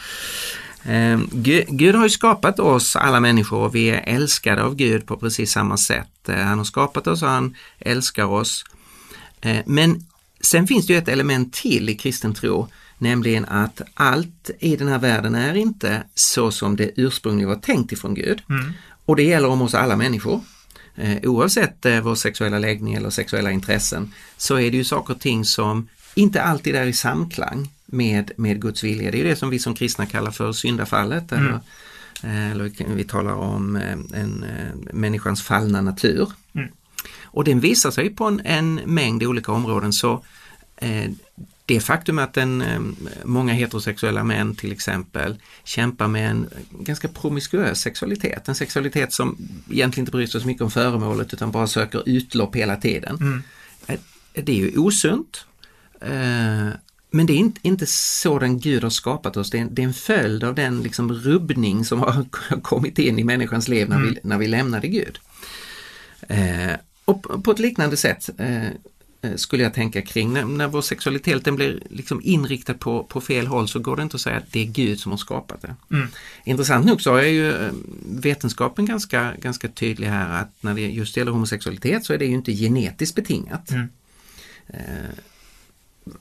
Eh, 0.84 1.20
Gud, 1.32 1.64
Gud 1.68 1.94
har 1.94 2.04
ju 2.04 2.10
skapat 2.10 2.58
oss 2.60 2.96
alla 2.96 3.20
människor 3.20 3.58
och 3.58 3.74
vi 3.74 3.90
är 3.90 4.02
älskade 4.06 4.62
av 4.62 4.74
Gud 4.74 5.06
på 5.06 5.16
precis 5.16 5.52
samma 5.52 5.76
sätt. 5.76 6.28
Eh, 6.28 6.36
Han 6.36 6.58
har 6.58 6.64
skapat 6.64 7.06
oss 7.06 7.22
och 7.22 7.28
han 7.28 7.56
älskar 7.78 8.24
oss. 8.24 8.64
Eh, 9.40 9.58
Men 9.66 10.06
sen 10.40 10.66
finns 10.66 10.86
det 10.86 10.92
ju 10.92 10.98
ett 10.98 11.08
element 11.08 11.52
till 11.52 11.88
i 11.88 11.94
kristen 11.94 12.34
tro, 12.34 12.68
nämligen 12.98 13.44
att 13.44 13.80
allt 13.94 14.50
i 14.60 14.76
den 14.76 14.88
här 14.88 14.98
världen 14.98 15.34
är 15.34 15.54
inte 15.54 16.02
så 16.14 16.50
som 16.50 16.76
det 16.76 16.90
ursprungligen 16.96 17.48
var 17.48 17.56
tänkt 17.56 17.92
ifrån 17.92 18.14
Gud. 18.14 18.42
Och 19.06 19.16
det 19.16 19.22
gäller 19.22 19.48
om 19.48 19.62
oss 19.62 19.74
alla 19.74 19.96
människor. 19.96 20.40
Eh, 20.96 21.16
oavsett 21.30 21.86
vår 22.02 22.14
sexuella 22.14 22.58
läggning 22.58 22.94
eller 22.94 23.10
sexuella 23.10 23.50
intressen 23.50 24.12
så 24.36 24.58
är 24.58 24.70
det 24.70 24.76
ju 24.76 24.84
saker 24.84 25.14
och 25.14 25.20
ting 25.20 25.44
som 25.44 25.88
inte 26.14 26.42
alltid 26.42 26.74
är 26.76 26.86
i 26.86 26.92
samklang 26.92 27.68
med, 27.92 28.30
med 28.36 28.60
Guds 28.62 28.84
vilja. 28.84 29.10
Det 29.10 29.20
är 29.20 29.24
det 29.24 29.36
som 29.36 29.50
vi 29.50 29.58
som 29.58 29.74
kristna 29.74 30.06
kallar 30.06 30.30
för 30.30 30.52
syndafallet. 30.52 31.32
Eller, 31.32 31.60
eh, 32.22 32.50
eller 32.50 32.64
vi- 32.64 32.86
vi 32.94 33.04
talar 33.04 33.32
om 33.34 33.76
eh, 33.76 33.92
en, 33.92 34.44
eh, 34.44 34.92
människans 34.94 35.42
fallna 35.42 35.80
natur. 35.80 36.28
Och 37.22 37.44
den 37.44 37.60
visar 37.60 37.90
sig 37.90 38.10
på 38.10 38.24
en, 38.24 38.40
en 38.44 38.74
mängd 38.74 39.22
olika 39.22 39.52
områden 39.52 39.92
så 39.92 40.24
eh, 40.76 41.10
det 41.66 41.80
faktum 41.80 42.18
att 42.18 42.36
en, 42.36 42.64
många 43.24 43.52
heterosexuella 43.52 44.24
män 44.24 44.54
till 44.54 44.72
exempel 44.72 45.36
kämpar 45.64 46.08
med 46.08 46.30
en 46.30 46.46
ganska 46.70 47.08
promiskuös 47.08 47.80
sexualitet, 47.80 48.48
en 48.48 48.54
sexualitet 48.54 49.12
som 49.12 49.36
egentligen 49.70 50.02
inte 50.02 50.12
bryr 50.12 50.26
sig 50.26 50.40
så 50.40 50.46
mycket 50.46 50.62
om 50.62 50.70
föremålet 50.70 51.32
utan 51.34 51.50
bara 51.50 51.66
söker 51.66 52.02
utlopp 52.08 52.56
hela 52.56 52.76
tiden. 52.76 53.42
Eh, 53.86 53.98
Det 54.34 54.52
är 54.52 54.56
ju 54.56 54.78
osunt. 54.78 55.46
Men 57.10 57.26
det 57.26 57.32
är 57.32 57.36
inte, 57.36 57.60
inte 57.62 57.86
så 57.86 58.38
den 58.38 58.58
Gud 58.60 58.82
har 58.82 58.90
skapat 58.90 59.36
oss, 59.36 59.50
det 59.50 59.58
är, 59.58 59.62
en- 59.62 59.74
det 59.74 59.82
är 59.82 59.86
en 59.86 59.94
följd 59.94 60.44
av 60.44 60.54
den 60.54 60.82
liksom 60.82 61.12
rubbning 61.12 61.84
som 61.84 62.00
har 62.00 62.24
kommit 62.62 62.98
in 62.98 63.18
i 63.18 63.24
människans 63.24 63.68
liv 63.68 63.88
när, 63.88 63.98
vi, 64.00 64.18
när 64.22 64.38
vi 64.38 64.48
lämnade 64.48 64.88
Gud. 64.88 65.18
Eh, 66.28 66.72
och 67.04 67.44
på- 67.44 67.50
ett 67.52 67.58
liknande 67.58 67.96
sätt 67.96 68.30
eh, 68.38 68.66
eh, 68.66 69.36
skulle 69.36 69.62
jag 69.62 69.74
tänka 69.74 70.02
kring 70.02 70.32
när, 70.32 70.44
när 70.44 70.68
vår 70.68 70.82
sexualitet 70.82 71.44
den 71.44 71.56
blir 71.56 71.82
liksom 71.90 72.20
inriktad 72.24 72.74
på, 72.74 73.04
på 73.04 73.20
fel 73.20 73.46
håll 73.46 73.68
så 73.68 73.78
går 73.78 73.96
det 73.96 74.02
inte 74.02 74.14
att 74.14 74.20
säga 74.20 74.36
att 74.36 74.52
det 74.52 74.60
är 74.60 74.64
Gud 74.66 75.00
som 75.00 75.12
har 75.12 75.16
skapat 75.18 75.62
det. 75.62 75.74
Intressant 76.44 76.86
nog 76.86 77.02
så 77.02 77.16
är 77.16 77.22
ju 77.26 77.52
eh, 77.52 77.72
vetenskapen 78.04 78.86
ganska, 78.86 79.34
ganska 79.40 79.68
tydlig 79.68 80.08
här 80.08 80.42
att 80.42 80.52
när 80.60 80.74
det 80.74 80.80
just 80.80 81.16
gäller 81.16 81.32
homosexualitet 81.32 82.04
så 82.04 82.12
är 82.12 82.18
det 82.18 82.24
ju 82.26 82.34
inte 82.34 82.52
genetiskt 82.52 83.16
betingat. 83.16 83.70
Eh, 84.66 84.76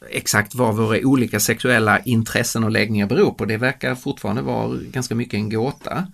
exakt 0.10 0.56
vad 0.56 0.76
våra 0.76 1.00
olika 1.08 1.40
sexuella 1.40 2.00
intressen 2.00 2.64
och 2.64 2.72
läggningar 2.72 3.08
beror 3.08 3.32
på, 3.32 3.46
det 3.46 3.58
verkar 3.58 3.96
fortfarande 3.96 4.42
vara 4.42 4.78
ganska 4.78 5.16
mycket 5.16 5.34
en 5.34 5.50
gåta. 5.50 6.08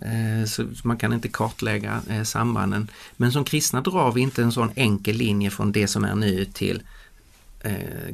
Eh, 0.00 0.46
Så 0.46 0.66
man 0.84 0.96
kan 0.96 1.12
inte 1.12 1.28
kartlägga 1.28 2.00
eh, 2.10 2.22
sambanden. 2.22 2.90
Men 3.16 3.32
som 3.32 3.44
kristna 3.44 3.80
drar 3.80 4.12
vi 4.12 4.20
inte 4.20 4.42
en 4.42 4.52
sån 4.52 4.70
enkel 4.74 5.16
linje 5.16 5.50
från 5.50 5.72
det 5.72 5.86
som 5.86 6.04
är 6.04 6.14
nu 6.14 6.44
till 6.44 6.82
eh, 7.60 7.72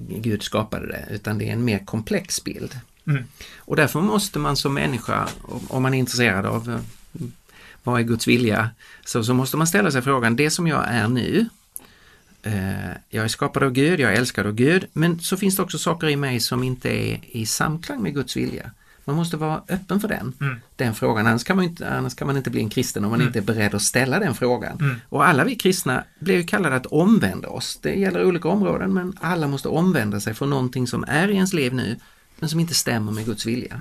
Gud 0.09 0.43
skapade 0.43 0.87
det, 0.87 1.07
utan 1.11 1.39
det 1.39 1.49
är 1.49 1.53
en 1.53 1.65
mer 1.65 1.79
komplex 1.85 2.45
bild. 2.45 2.79
Och 3.59 3.77
därför 3.77 4.01
måste 4.01 4.39
man 4.39 4.57
som 4.57 4.75
människa, 4.75 5.29
om- 5.69 5.83
man 5.83 5.95
är 5.95 5.99
intresserad 5.99 6.47
av 6.47 6.81
vad 7.83 8.01
är 8.01 8.05
Guds 8.05 8.29
vilja, 8.29 8.71
så, 9.05 9.25
så 9.25 9.35
måste 9.35 9.57
man 9.57 9.67
ställa 9.67 9.91
sig 9.91 10.03
frågan, 10.03 10.37
det 10.37 10.51
som 10.51 10.67
jag 10.67 10.85
är 10.89 11.09
nu, 11.09 11.47
jag 13.09 13.25
är 13.25 13.29
skapad 13.29 13.63
av 13.63 13.71
Gud, 13.71 14.01
jag 14.01 14.13
är 14.13 14.17
älskad 14.17 14.47
av 14.47 14.53
Gud, 14.53 14.87
men 14.93 15.21
så 15.21 15.37
finns 15.37 15.57
det 15.57 15.63
också 15.63 15.79
saker 15.79 16.09
i 16.09 16.17
mig 16.17 16.41
som 16.41 16.63
inte 16.63 16.89
är 16.89 17.21
i 17.23 17.47
samklang 17.47 18.03
med 18.03 18.15
Guds 18.15 18.37
vilja. 18.37 18.71
Man 19.05 19.17
måste 19.17 19.37
vara 19.37 19.63
öppen 19.69 20.01
för 20.01 20.09
den, 20.09 20.59
den 20.77 20.95
frågan, 20.95 21.27
annars 21.27 21.45
kan, 21.45 21.57
man 21.57 21.65
inte, 21.65 21.89
annars 21.89 22.15
kan 22.15 22.27
man 22.27 22.37
inte 22.37 22.51
bli 22.51 22.61
en 22.61 22.69
kristen 22.69 23.05
om 23.05 23.11
man 23.11 23.23
inte 23.23 23.39
är 23.39 23.43
beredd 23.43 23.75
att 23.75 23.83
ställa 23.83 24.19
den 24.19 24.35
frågan. 24.35 25.01
Och 25.09 25.27
alla 25.27 25.45
vi 25.45 25.57
kristna 25.57 26.05
blir 26.19 26.35
ju 26.35 26.45
kallade 26.45 26.77
att 26.77 26.87
omvända 26.87 27.49
oss. 27.49 27.79
Det 27.83 27.95
gäller 27.95 28.25
olika 28.25 28.49
områden 28.49 28.95
men 28.95 29.13
alla 29.21 29.49
måste 29.49 29.69
omvända 29.69 30.21
sig 30.21 30.35
från 30.35 30.51
någonting 30.51 30.87
som 30.87 31.05
är 31.09 31.29
i 31.29 31.35
ens 31.35 31.53
liv 31.53 31.75
nu 31.75 31.97
men 32.39 32.49
som 32.49 32.61
inte 32.61 32.75
stämmer 32.75 33.13
med 33.13 33.25
Guds 33.25 33.47
vilja. 33.47 33.81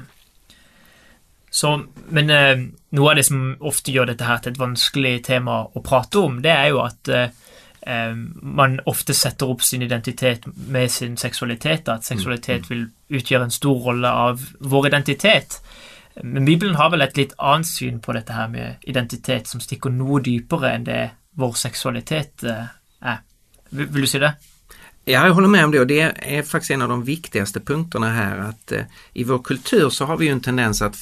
Så, 1.50 1.84
men 2.10 2.30
eh, 2.30 2.60
noe 2.90 3.10
av 3.12 3.16
det 3.16 3.24
som 3.28 3.42
ofte 3.62 3.94
gjør 3.94 4.10
dette 4.10 4.26
her 4.26 4.40
til 4.42 4.56
et 4.56 4.60
vanskelig 4.62 5.20
tema 5.28 5.60
å 5.70 5.84
prate 5.86 6.18
om, 6.18 6.40
det 6.42 6.50
er 6.50 6.72
jo 6.72 6.80
at 6.82 7.12
eh, 7.14 7.28
eh, 7.28 7.53
man 8.42 8.80
ofte 8.86 9.14
setter 9.14 9.50
opp 9.52 9.64
sin 9.64 9.82
identitet 9.82 10.46
med 10.46 10.92
sin 10.92 11.18
seksualitet, 11.18 11.90
at 11.92 12.06
seksualitet 12.08 12.70
vil 12.72 12.86
utgjøre 13.12 13.50
en 13.50 13.52
stor 13.52 13.82
rolle 13.90 14.08
av 14.08 14.46
vår 14.60 14.88
identitet. 14.88 15.58
Men 16.24 16.46
Bibelen 16.46 16.76
har 16.76 16.90
väl 16.90 17.02
ett 17.02 17.18
lite 17.18 17.36
annat 17.38 17.68
syn 17.68 18.00
på 18.00 18.14
dette 18.14 18.34
her 18.34 18.48
med 18.48 18.76
identitet 18.82 19.48
som 19.48 19.60
stikker 19.60 19.92
noe 19.92 20.22
dypere 20.22 20.72
enn 20.76 20.88
det 20.88 21.10
vår 21.36 21.54
sexualitet 21.58 22.44
eh, 22.44 22.66
är. 23.02 23.18
Vill, 23.70 23.88
vill 23.88 24.02
du 24.02 24.08
si 24.08 24.20
det? 24.20 24.34
Ja, 25.06 25.26
jag 25.28 25.34
håller 25.34 25.48
med 25.48 25.66
om 25.66 25.72
det 25.72 25.80
och 25.80 25.88
det 25.88 26.02
är 26.02 26.44
faktiskt 26.44 26.72
en 26.72 26.82
av 26.82 26.90
de 26.90 27.04
viktigaste 27.04 27.60
punkterna 27.60 28.14
här 28.14 28.38
att 28.38 28.72
eh, 28.72 28.84
i 29.14 29.24
vår 29.24 29.40
kultur 29.40 29.90
så 29.90 30.06
har 30.06 30.18
vi 30.18 30.26
ju 30.26 30.32
en 30.32 30.42
tendens 30.42 30.82
att 30.82 30.98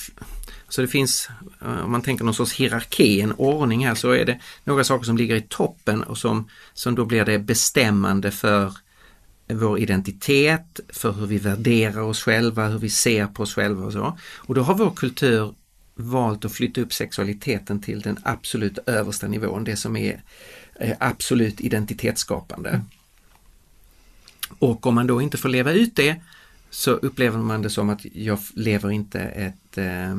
så 0.72 0.82
det 0.82 0.88
finns, 0.88 1.30
eh, 1.62 1.84
om 1.84 1.92
man 1.92 2.02
tänker 2.02 2.26
någon 2.26 2.34
sorts 2.34 2.54
hierarki, 2.54 3.22
en 3.22 3.32
ordning 3.32 3.88
här, 3.88 3.96
så 3.96 4.12
är 4.12 4.26
det 4.26 4.40
några 4.64 4.84
saker 4.84 5.06
som 5.06 5.18
ligger 5.18 5.36
i 5.36 5.42
toppen 5.42 6.04
och 6.04 6.18
som, 6.18 6.50
som 6.74 6.96
då 6.96 7.06
blir 7.06 7.26
det 7.26 7.40
bestämmande 7.40 8.32
för 8.32 8.74
vår 9.48 9.80
identitet, 9.80 10.80
för 10.90 11.12
hur 11.12 11.26
vi 11.26 11.38
värderar 11.38 12.02
oss 12.02 12.24
själva, 12.24 12.68
hur 12.68 12.80
vi 12.80 12.90
ser 12.90 13.28
på 13.28 13.44
oss 13.44 13.54
själva 13.54 13.86
och 13.86 13.94
så. 13.94 14.18
Och 14.38 14.56
då 14.56 14.62
har 14.62 14.74
vår 14.74 14.92
kultur 14.92 15.54
valt 15.96 16.46
att 16.46 16.52
flytta 16.52 16.82
upp 16.82 16.94
sexualiteten 16.94 17.82
till 17.82 18.02
den 18.02 18.18
absolut 18.24 18.78
översta 18.86 19.28
nivån, 19.28 19.64
det 19.64 19.76
som 19.76 19.96
är 19.96 20.22
absolut 21.00 21.62
identitetsskapande. 21.62 22.70
Mm. 22.70 22.86
Och 24.60 24.88
om 24.88 24.96
man 24.96 25.08
då 25.08 25.22
inte 25.22 25.38
får 25.38 25.50
leva 25.50 25.72
ut 25.72 25.96
det 25.96 26.22
så 26.74 26.92
upplever 26.92 27.38
man 27.40 27.62
det 27.62 27.70
som 27.70 27.90
att 27.90 28.06
jag 28.14 28.40
lever 28.56 28.92
inte 28.92 29.20
ett, 29.20 29.78
äh, 29.78 30.12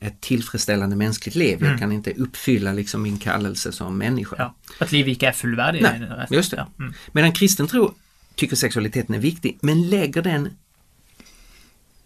ett 0.00 0.20
tillfredsställande 0.20 0.96
mänskligt 0.96 1.36
liv. 1.36 1.58
Mm. 1.58 1.70
Jag 1.70 1.80
kan 1.80 1.92
inte 1.92 2.12
uppfylla 2.12 2.72
liksom 2.72 3.02
min 3.02 3.18
kallelse 3.18 3.72
som 3.72 3.98
människa. 3.98 4.36
Ja, 4.38 4.54
att 4.78 4.92
livet 4.92 5.08
inte 5.08 5.26
är 5.26 5.32
fullvärdigt. 5.32 5.82
Nej, 5.82 6.26
just 6.30 6.50
det. 6.50 6.56
Ja. 6.56 6.68
Mm. 6.78 6.94
Medan 7.12 7.32
kristen 7.32 7.66
tro 7.66 7.94
tycker 8.34 8.56
sexualiteten 8.56 9.14
är 9.14 9.18
viktig 9.18 9.58
men 9.60 9.90
lägger 9.90 10.22
den 10.22 10.48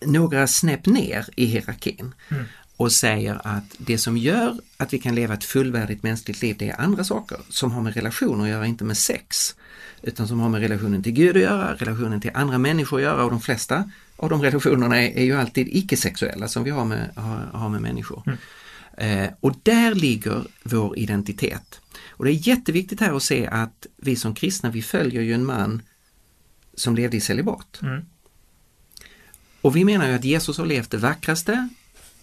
några 0.06 0.46
snäpp 0.46 0.86
ner 0.86 1.26
i 1.36 1.44
hierarkin 1.44 2.14
mm. 2.28 2.44
och 2.76 2.92
säger 2.92 3.40
att 3.46 3.74
det 3.78 3.98
som 3.98 4.16
gör 4.16 4.58
att 4.76 4.92
vi 4.92 4.98
kan 4.98 5.14
leva 5.14 5.34
ett 5.34 5.44
fullvärdigt 5.44 6.02
mänskligt 6.02 6.42
liv 6.42 6.56
det 6.58 6.70
är 6.70 6.80
andra 6.80 7.04
saker 7.04 7.38
som 7.48 7.72
har 7.72 7.82
med 7.82 7.94
relationer 7.94 8.44
att 8.44 8.50
göra, 8.50 8.66
inte 8.66 8.84
med 8.84 8.98
sex 8.98 9.54
utan 10.02 10.28
som 10.28 10.40
har 10.40 10.48
med 10.48 10.60
relationen 10.60 11.02
till 11.02 11.12
Gud 11.12 11.36
att 11.36 11.42
göra, 11.42 11.74
relationen 11.74 12.20
till 12.20 12.30
andra 12.34 12.58
människor 12.58 12.96
att 12.96 13.02
göra 13.02 13.24
och 13.24 13.30
de 13.30 13.40
flesta 13.40 13.90
av 14.16 14.30
de 14.30 14.42
relationerna 14.42 15.02
är, 15.02 15.18
är 15.18 15.24
ju 15.24 15.36
alltid 15.36 15.68
icke-sexuella 15.70 16.48
som 16.48 16.64
vi 16.64 16.70
har 16.70 16.84
med, 16.84 17.10
har, 17.16 17.50
har 17.52 17.68
med 17.68 17.82
människor. 17.82 18.22
Mm. 18.26 18.38
Eh, 18.96 19.30
och 19.40 19.54
där 19.62 19.94
ligger 19.94 20.44
vår 20.62 20.98
identitet. 20.98 21.80
Och 22.10 22.24
det 22.24 22.30
är 22.30 22.48
jätteviktigt 22.48 23.00
här 23.00 23.16
att 23.16 23.22
se 23.22 23.46
att 23.46 23.86
vi 23.96 24.16
som 24.16 24.34
kristna, 24.34 24.70
vi 24.70 24.82
följer 24.82 25.22
ju 25.22 25.34
en 25.34 25.44
man 25.44 25.82
som 26.74 26.96
levde 26.96 27.16
i 27.16 27.20
celibat. 27.20 27.80
Mm. 27.82 28.04
Och 29.60 29.76
vi 29.76 29.84
menar 29.84 30.08
ju 30.08 30.14
att 30.14 30.24
Jesus 30.24 30.58
har 30.58 30.66
levt 30.66 30.90
det 30.90 30.96
vackraste 30.96 31.68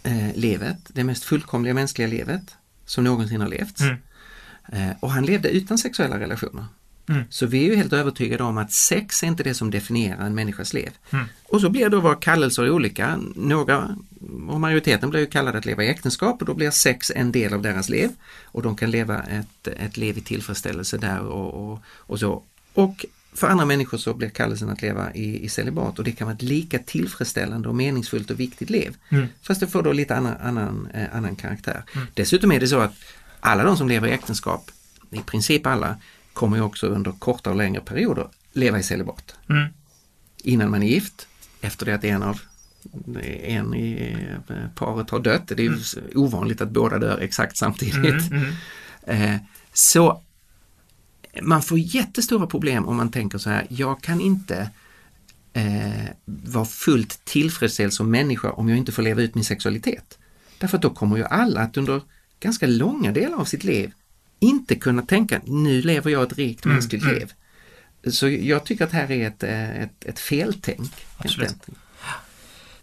eh, 0.03 0.35
livet, 0.35 0.77
det 0.87 1.03
mest 1.03 1.23
fullkomliga 1.23 1.73
mänskliga 1.73 2.07
livet 2.07 2.55
som 2.85 3.03
någonsin 3.03 3.41
har 3.41 3.47
levts. 3.47 3.81
Mm. 3.81 3.97
Eh, 4.71 4.95
och 4.99 5.11
han 5.11 5.25
levde 5.25 5.49
utan 5.49 5.77
sexuella 5.77 6.19
relationer. 6.19 6.65
Mm. 7.09 7.23
Så 7.29 7.45
vi 7.45 7.59
är 7.63 7.69
ju 7.69 7.75
helt 7.75 7.93
övertygade 7.93 8.43
om 8.43 8.57
att 8.57 8.71
sex 8.71 9.23
är 9.23 9.27
inte 9.27 9.43
det 9.43 9.53
som 9.53 9.71
definierar 9.71 10.25
en 10.25 10.35
människas 10.35 10.73
liv. 10.73 10.89
Mm. 11.09 11.25
Och 11.43 11.61
så 11.61 11.69
blir 11.69 11.89
då 11.89 11.99
våra 11.99 12.15
kallelser 12.15 12.69
olika. 12.69 13.19
Några, 13.35 13.97
och 14.47 14.59
majoriteten 14.59 15.09
blir 15.09 15.19
ju 15.19 15.25
kallade 15.25 15.57
att 15.57 15.65
leva 15.65 15.83
i 15.83 15.87
äktenskap 15.87 16.41
och 16.41 16.45
då 16.45 16.53
blir 16.53 16.71
sex 16.71 17.11
en 17.15 17.31
del 17.31 17.53
av 17.53 17.61
deras 17.61 17.89
liv. 17.89 18.09
Och 18.43 18.61
de 18.61 18.75
kan 18.75 18.91
leva 18.91 19.23
ett, 19.23 19.67
ett 19.67 19.97
liv 19.97 20.17
i 20.17 20.21
tillfredsställelse 20.21 20.97
där 20.97 21.19
och, 21.19 21.71
och, 21.71 21.79
och 21.97 22.19
så. 22.19 22.43
Och 22.73 23.05
för 23.33 23.47
andra 23.47 23.65
människor 23.65 23.97
så 23.97 24.13
blir 24.13 24.29
kallelsen 24.29 24.69
att 24.69 24.81
leva 24.81 25.13
i, 25.13 25.45
i 25.45 25.49
celibat 25.49 25.99
och 25.99 26.05
det 26.05 26.11
kan 26.11 26.27
vara 26.27 26.35
ett 26.35 26.41
lika 26.41 26.79
tillfredsställande 26.79 27.69
och 27.69 27.75
meningsfullt 27.75 28.31
och 28.31 28.39
viktigt 28.39 28.69
liv. 28.69 28.97
Mm. 29.09 29.27
Fast 29.41 29.59
det 29.59 29.67
får 29.67 29.83
då 29.83 29.91
lite 29.91 30.15
annan, 30.15 30.35
annan, 30.41 30.87
eh, 30.93 31.15
annan 31.15 31.35
karaktär. 31.35 31.83
Mm. 31.95 32.07
Dessutom 32.13 32.51
är 32.51 32.59
det 32.59 32.67
så 32.67 32.79
att 32.79 32.93
alla 33.39 33.63
de 33.63 33.77
som 33.77 33.87
lever 33.87 34.07
i 34.07 34.11
äktenskap, 34.11 34.71
i 35.11 35.19
princip 35.19 35.65
alla, 35.65 35.97
kommer 36.33 36.57
ju 36.57 36.63
också 36.63 36.87
under 36.87 37.11
kortare 37.11 37.51
och 37.51 37.57
längre 37.57 37.81
perioder 37.81 38.27
leva 38.53 38.79
i 38.79 38.83
celibat. 38.83 39.35
Mm. 39.49 39.67
Innan 40.43 40.71
man 40.71 40.83
är 40.83 40.87
gift, 40.87 41.27
efter 41.61 41.85
det 41.85 41.93
att 41.93 42.03
en 42.03 42.23
av 42.23 42.41
en 43.43 43.73
i 43.73 44.15
paret 44.75 45.09
har 45.09 45.19
dött. 45.19 45.47
Det 45.47 45.65
är 45.65 45.67
mm. 45.67 45.79
ovanligt 46.15 46.61
att 46.61 46.69
båda 46.69 46.99
dör 46.99 47.17
exakt 47.19 47.57
samtidigt. 47.57 47.95
Mm, 47.95 48.19
mm. 48.31 48.53
Eh, 49.03 49.41
så 49.73 50.21
man 51.41 51.61
får 51.61 51.79
jättestora 51.79 52.47
problem 52.47 52.87
om 52.87 52.95
man 52.97 53.11
tänker 53.11 53.37
så 53.37 53.49
här, 53.49 53.67
jag 53.69 54.01
kan 54.01 54.21
inte 54.21 54.69
eh, 55.53 56.05
vara 56.25 56.65
fullt 56.65 57.25
tillfredsställd 57.25 57.93
som 57.93 58.11
människa 58.11 58.51
om 58.51 58.69
jag 58.69 58.77
inte 58.77 58.91
får 58.91 59.03
leva 59.03 59.21
ut 59.21 59.35
min 59.35 59.45
sexualitet. 59.45 60.17
Därför 60.57 60.77
att 60.77 60.81
då 60.81 60.89
kommer 60.89 61.17
ju 61.17 61.23
alla 61.23 61.61
att 61.61 61.77
under 61.77 62.01
ganska 62.39 62.67
långa 62.67 63.11
delar 63.11 63.37
av 63.37 63.45
sitt 63.45 63.63
liv 63.63 63.91
inte 64.39 64.75
kunna 64.75 65.01
tänka 65.01 65.41
nu 65.45 65.81
lever 65.81 66.11
jag 66.11 66.23
ett 66.23 66.37
rikt 66.37 66.65
mm, 66.65 66.75
mänskligt 66.75 67.03
mm. 67.03 67.15
liv. 67.15 67.33
Så 68.11 68.29
jag 68.29 68.63
tycker 68.63 68.85
att 68.85 68.91
här 68.91 69.11
är 69.11 69.27
ett, 69.27 69.43
eh, 69.43 69.81
ett, 69.81 70.05
ett 70.05 70.19
feltänk. 70.19 70.91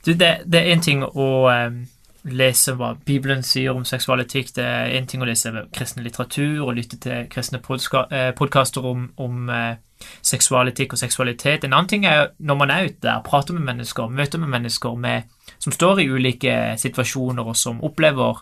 Du, 0.04 0.14
det, 0.14 0.40
det, 0.44 0.60
är 0.60 0.72
en 0.72 0.80
ting 0.80 1.02
att 1.02 1.16
um, 1.16 1.86
läsa 2.22 2.74
vad 2.74 2.98
Bibeln 2.98 3.42
säger 3.42 3.70
om 3.70 3.84
sexualitet, 3.84 4.54
det 4.54 4.62
är 4.64 4.88
en 4.88 5.06
ting 5.06 5.22
att 5.22 5.28
läsa 5.28 5.64
kristen 5.72 6.04
litteratur 6.04 6.62
och 6.62 6.74
lyssna 6.74 6.98
till 6.98 7.26
kristna 7.30 7.58
podca 7.58 8.32
podcaster 8.36 8.84
om, 8.84 9.12
om 9.14 9.48
uh, 9.48 9.74
sexualitet 10.20 10.92
och 10.92 10.98
sexualitet. 10.98 11.64
En 11.64 11.72
annan 11.72 11.86
ting 11.86 12.04
är 12.04 12.30
när 12.36 12.54
man 12.54 12.70
är 12.70 12.84
ute 12.84 13.08
där, 13.08 13.20
pratar 13.20 13.54
med 13.54 13.62
människor, 13.62 14.08
möter 14.08 14.38
med 14.38 14.48
människor 14.48 14.96
med, 14.96 15.22
som 15.58 15.72
står 15.72 16.00
i 16.00 16.10
olika 16.10 16.78
situationer 16.78 17.46
och 17.46 17.56
som 17.56 17.80
upplever 17.80 18.36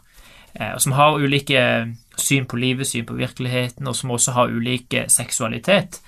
Eh, 0.55 0.75
og 0.75 0.83
som 0.83 0.93
har 0.93 1.19
ulike 1.19 1.95
syn 2.21 2.47
på 2.47 2.57
livet, 2.57 2.87
syn 2.87 3.07
på 3.07 3.15
virkeligheten, 3.19 3.87
og 3.87 3.97
som 3.97 4.11
også 4.11 4.33
har 4.33 4.53
ulike 4.53 5.05
seksualitet. 5.09 6.01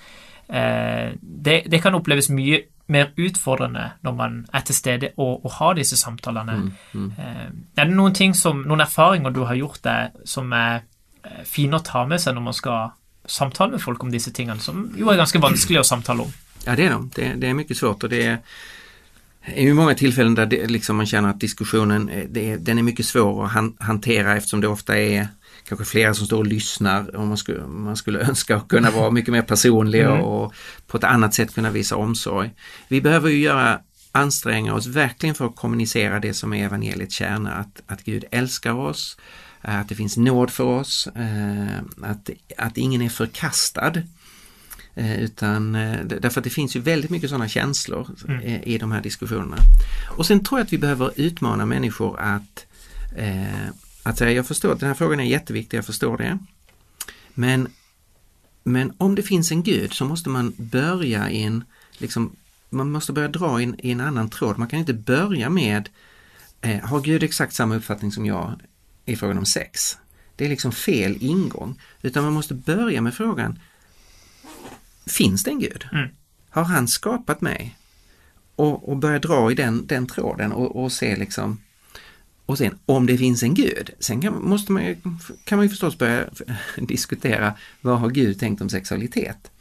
Eh, 0.49 1.13
det, 1.21 1.63
det 1.71 1.81
kan 1.81 1.95
oppleves 1.95 2.29
mye 2.29 2.63
mer 2.87 3.09
utfordrende 3.19 3.89
når 4.01 4.13
man 4.15 4.35
er 4.53 4.63
til 4.63 4.75
stede 4.75 5.09
og, 5.17 5.45
og 5.45 5.51
har 5.51 5.73
disse 5.75 5.97
samtalene. 5.99 6.53
Mm, 6.55 6.71
mm. 6.93 7.09
Eh, 7.19 7.49
er 7.77 7.89
det 7.89 7.95
noen 7.95 8.15
ting 8.15 8.35
som, 8.35 8.63
noen 8.63 8.85
erfaringer 8.85 9.35
du 9.35 9.43
har 9.43 9.59
gjort 9.59 9.83
deg 9.83 10.21
som 10.25 10.53
er 10.55 10.85
fine 11.43 11.75
å 11.75 11.83
ta 11.83 12.05
med 12.07 12.21
seg 12.23 12.35
når 12.37 12.45
man 12.45 12.55
skal 12.55 12.93
samtale 13.27 13.75
med 13.75 13.83
folk 13.83 14.03
om 14.03 14.11
disse 14.11 14.31
tingene, 14.31 14.59
som 14.59 14.93
jo 14.97 15.09
är 15.09 15.17
ganska 15.17 15.39
vanskelig 15.39 15.77
att 15.77 15.85
samtala 15.85 16.23
om? 16.23 16.31
Ja, 16.65 16.75
det 16.75 16.85
är 16.85 16.89
de. 16.89 17.11
Det, 17.15 17.33
det 17.33 17.47
är 17.47 17.53
mycket 17.53 17.77
svårt 17.77 18.03
och 18.03 18.09
det 18.09 18.25
är 18.25 18.37
är 19.41 19.63
ju 19.63 19.73
många 19.73 19.95
tillfällen 19.95 20.35
där 20.35 20.45
det, 20.45 20.67
liksom 20.67 20.95
man 20.97 21.05
känner 21.05 21.29
att 21.29 21.39
diskussionen 21.39 22.11
det 22.29 22.57
den 22.57 22.77
är 22.77 22.83
mycket 22.83 23.05
svår 23.05 23.45
att 23.45 23.51
han, 23.51 23.77
hantera 23.79 24.37
eftersom 24.37 24.61
det 24.61 24.67
ofta 24.67 24.97
är 24.97 25.27
kanske 25.67 25.85
flera 25.85 26.13
som 26.13 26.25
står 26.25 26.37
och 26.37 26.47
lyssnar 26.47 27.15
och 27.15 27.27
man 27.27 27.37
skulle, 27.37 27.67
man 27.67 27.97
skulle 27.97 28.19
önska 28.27 28.55
att 28.55 28.67
kunna 28.67 28.91
vara 28.91 29.11
mycket 29.11 29.31
mer 29.31 29.41
personlig 29.41 30.01
mm. 30.01 30.21
och 30.21 30.53
på 30.87 30.97
ett 30.97 31.03
annat 31.03 31.33
sätt 31.33 31.55
kunna 31.55 31.71
visa 31.71 31.95
omsorg. 31.95 32.51
Vi 32.87 33.01
behöver 33.01 33.29
ju 33.29 33.37
göra 33.37 33.79
anstränga 34.11 34.73
oss 34.73 34.87
verkligen 34.87 35.35
för 35.35 35.45
att 35.45 35.55
kommunicera 35.55 36.19
det 36.19 36.33
som 36.33 36.53
är 36.53 36.65
evangeliets 36.65 37.15
kärna, 37.15 37.53
att, 37.53 37.81
att 37.87 38.03
Gud 38.03 38.25
älskar 38.31 38.73
oss, 38.73 39.17
att 39.61 39.89
det 39.89 39.95
finns 39.95 40.17
nåd 40.17 40.51
för 40.51 40.63
oss, 40.63 41.07
eh, 41.15 41.77
att, 42.01 42.29
att 42.57 42.77
ingen 42.77 43.01
är 43.01 43.09
förkastad. 43.09 43.93
Eh, 44.95 45.19
utan 45.19 45.75
eh, 45.75 45.99
därför 46.05 46.39
att 46.39 46.43
det 46.43 46.49
finns 46.49 46.75
ju 46.75 46.79
väldigt 46.79 47.11
mycket 47.11 47.29
sådana 47.29 47.47
känslor 47.47 48.09
mm. 48.27 48.61
I 48.63 48.77
de 48.77 48.91
här 48.91 49.01
diskussionerna. 49.01 49.57
Och 50.17 50.25
sen 50.25 50.43
tror 50.43 50.59
jag 50.59 50.65
att 50.65 50.73
vi 50.73 50.77
behöver 50.77 51.11
utmana 51.15 51.65
människor 51.65 52.19
att, 52.19 52.65
eh, 53.15 53.67
att 54.09 54.17
säga, 54.17 54.31
jag 54.31 54.47
förstår 54.47 54.73
att 54.73 54.79
den 54.79 54.87
här 54.87 54.95
frågan 54.95 55.19
är 55.19 55.23
jätteviktig, 55.23 55.77
jag 55.77 55.85
förstår 55.85 56.17
det. 56.17 56.37
Men, 57.33 57.67
men 58.63 58.93
om 58.97 59.15
det 59.15 59.23
finns 59.23 59.51
en 59.51 59.63
Gud 59.63 59.93
så 59.93 60.05
måste 60.05 60.29
man 60.29 60.53
börja 60.57 61.29
i 61.29 61.43
en, 61.43 61.63
liksom, 61.97 62.35
man 62.69 62.91
måste 62.91 63.13
börja 63.13 63.27
dra 63.27 63.61
in 63.61 63.75
i 63.79 63.91
en 63.91 64.01
annan 64.01 64.29
tråd. 64.29 64.57
Man 64.57 64.67
kan 64.67 64.79
inte 64.79 64.93
börja 64.93 65.49
med, 65.49 65.89
eh, 66.61 66.79
har 66.79 67.01
Gud 67.01 67.23
exakt 67.23 67.53
samma 67.53 67.75
uppfattning 67.75 68.11
som 68.11 68.25
jag 68.25 68.61
i 69.05 69.15
frågan 69.15 69.37
om 69.37 69.45
sex? 69.45 69.97
Det 70.35 70.45
är 70.45 70.49
liksom 70.49 70.71
fel 70.71 71.17
ingång. 71.19 71.81
Utan 72.01 72.23
man 72.23 72.33
måste 72.33 72.53
börja 72.53 73.01
med 73.01 73.13
frågan, 73.13 73.59
finns 75.05 75.43
det 75.43 75.51
en 75.51 75.59
Gud? 75.59 75.87
Mm. 75.91 76.09
Har 76.49 76.63
han 76.63 76.87
skapat 76.87 77.41
mig? 77.41 77.77
Och, 78.55 78.89
och 78.89 78.97
börja 78.97 79.19
dra 79.19 79.51
i 79.51 79.55
den, 79.55 79.87
den 79.87 80.07
tråden 80.07 80.51
och, 80.51 80.83
och 80.83 80.91
se 80.91 81.15
liksom 81.15 81.59
och 82.47 82.57
sen 82.57 82.79
om 82.85 83.05
det 83.05 83.17
finns 83.17 83.43
en 83.43 83.53
Gud, 83.53 83.89
sen 83.99 84.21
kan, 84.21 84.41
måste 84.41 84.71
man, 84.71 84.95
kan 85.43 85.57
man 85.57 85.65
ju 85.65 85.69
förstås 85.69 85.97
börja 85.97 86.25
diskutera 86.77 87.53
vad 87.81 87.99
har 87.99 88.09
Gud 88.09 88.39
tänkt 88.39 88.61
om 88.61 88.69
sexualitet? 88.69 89.51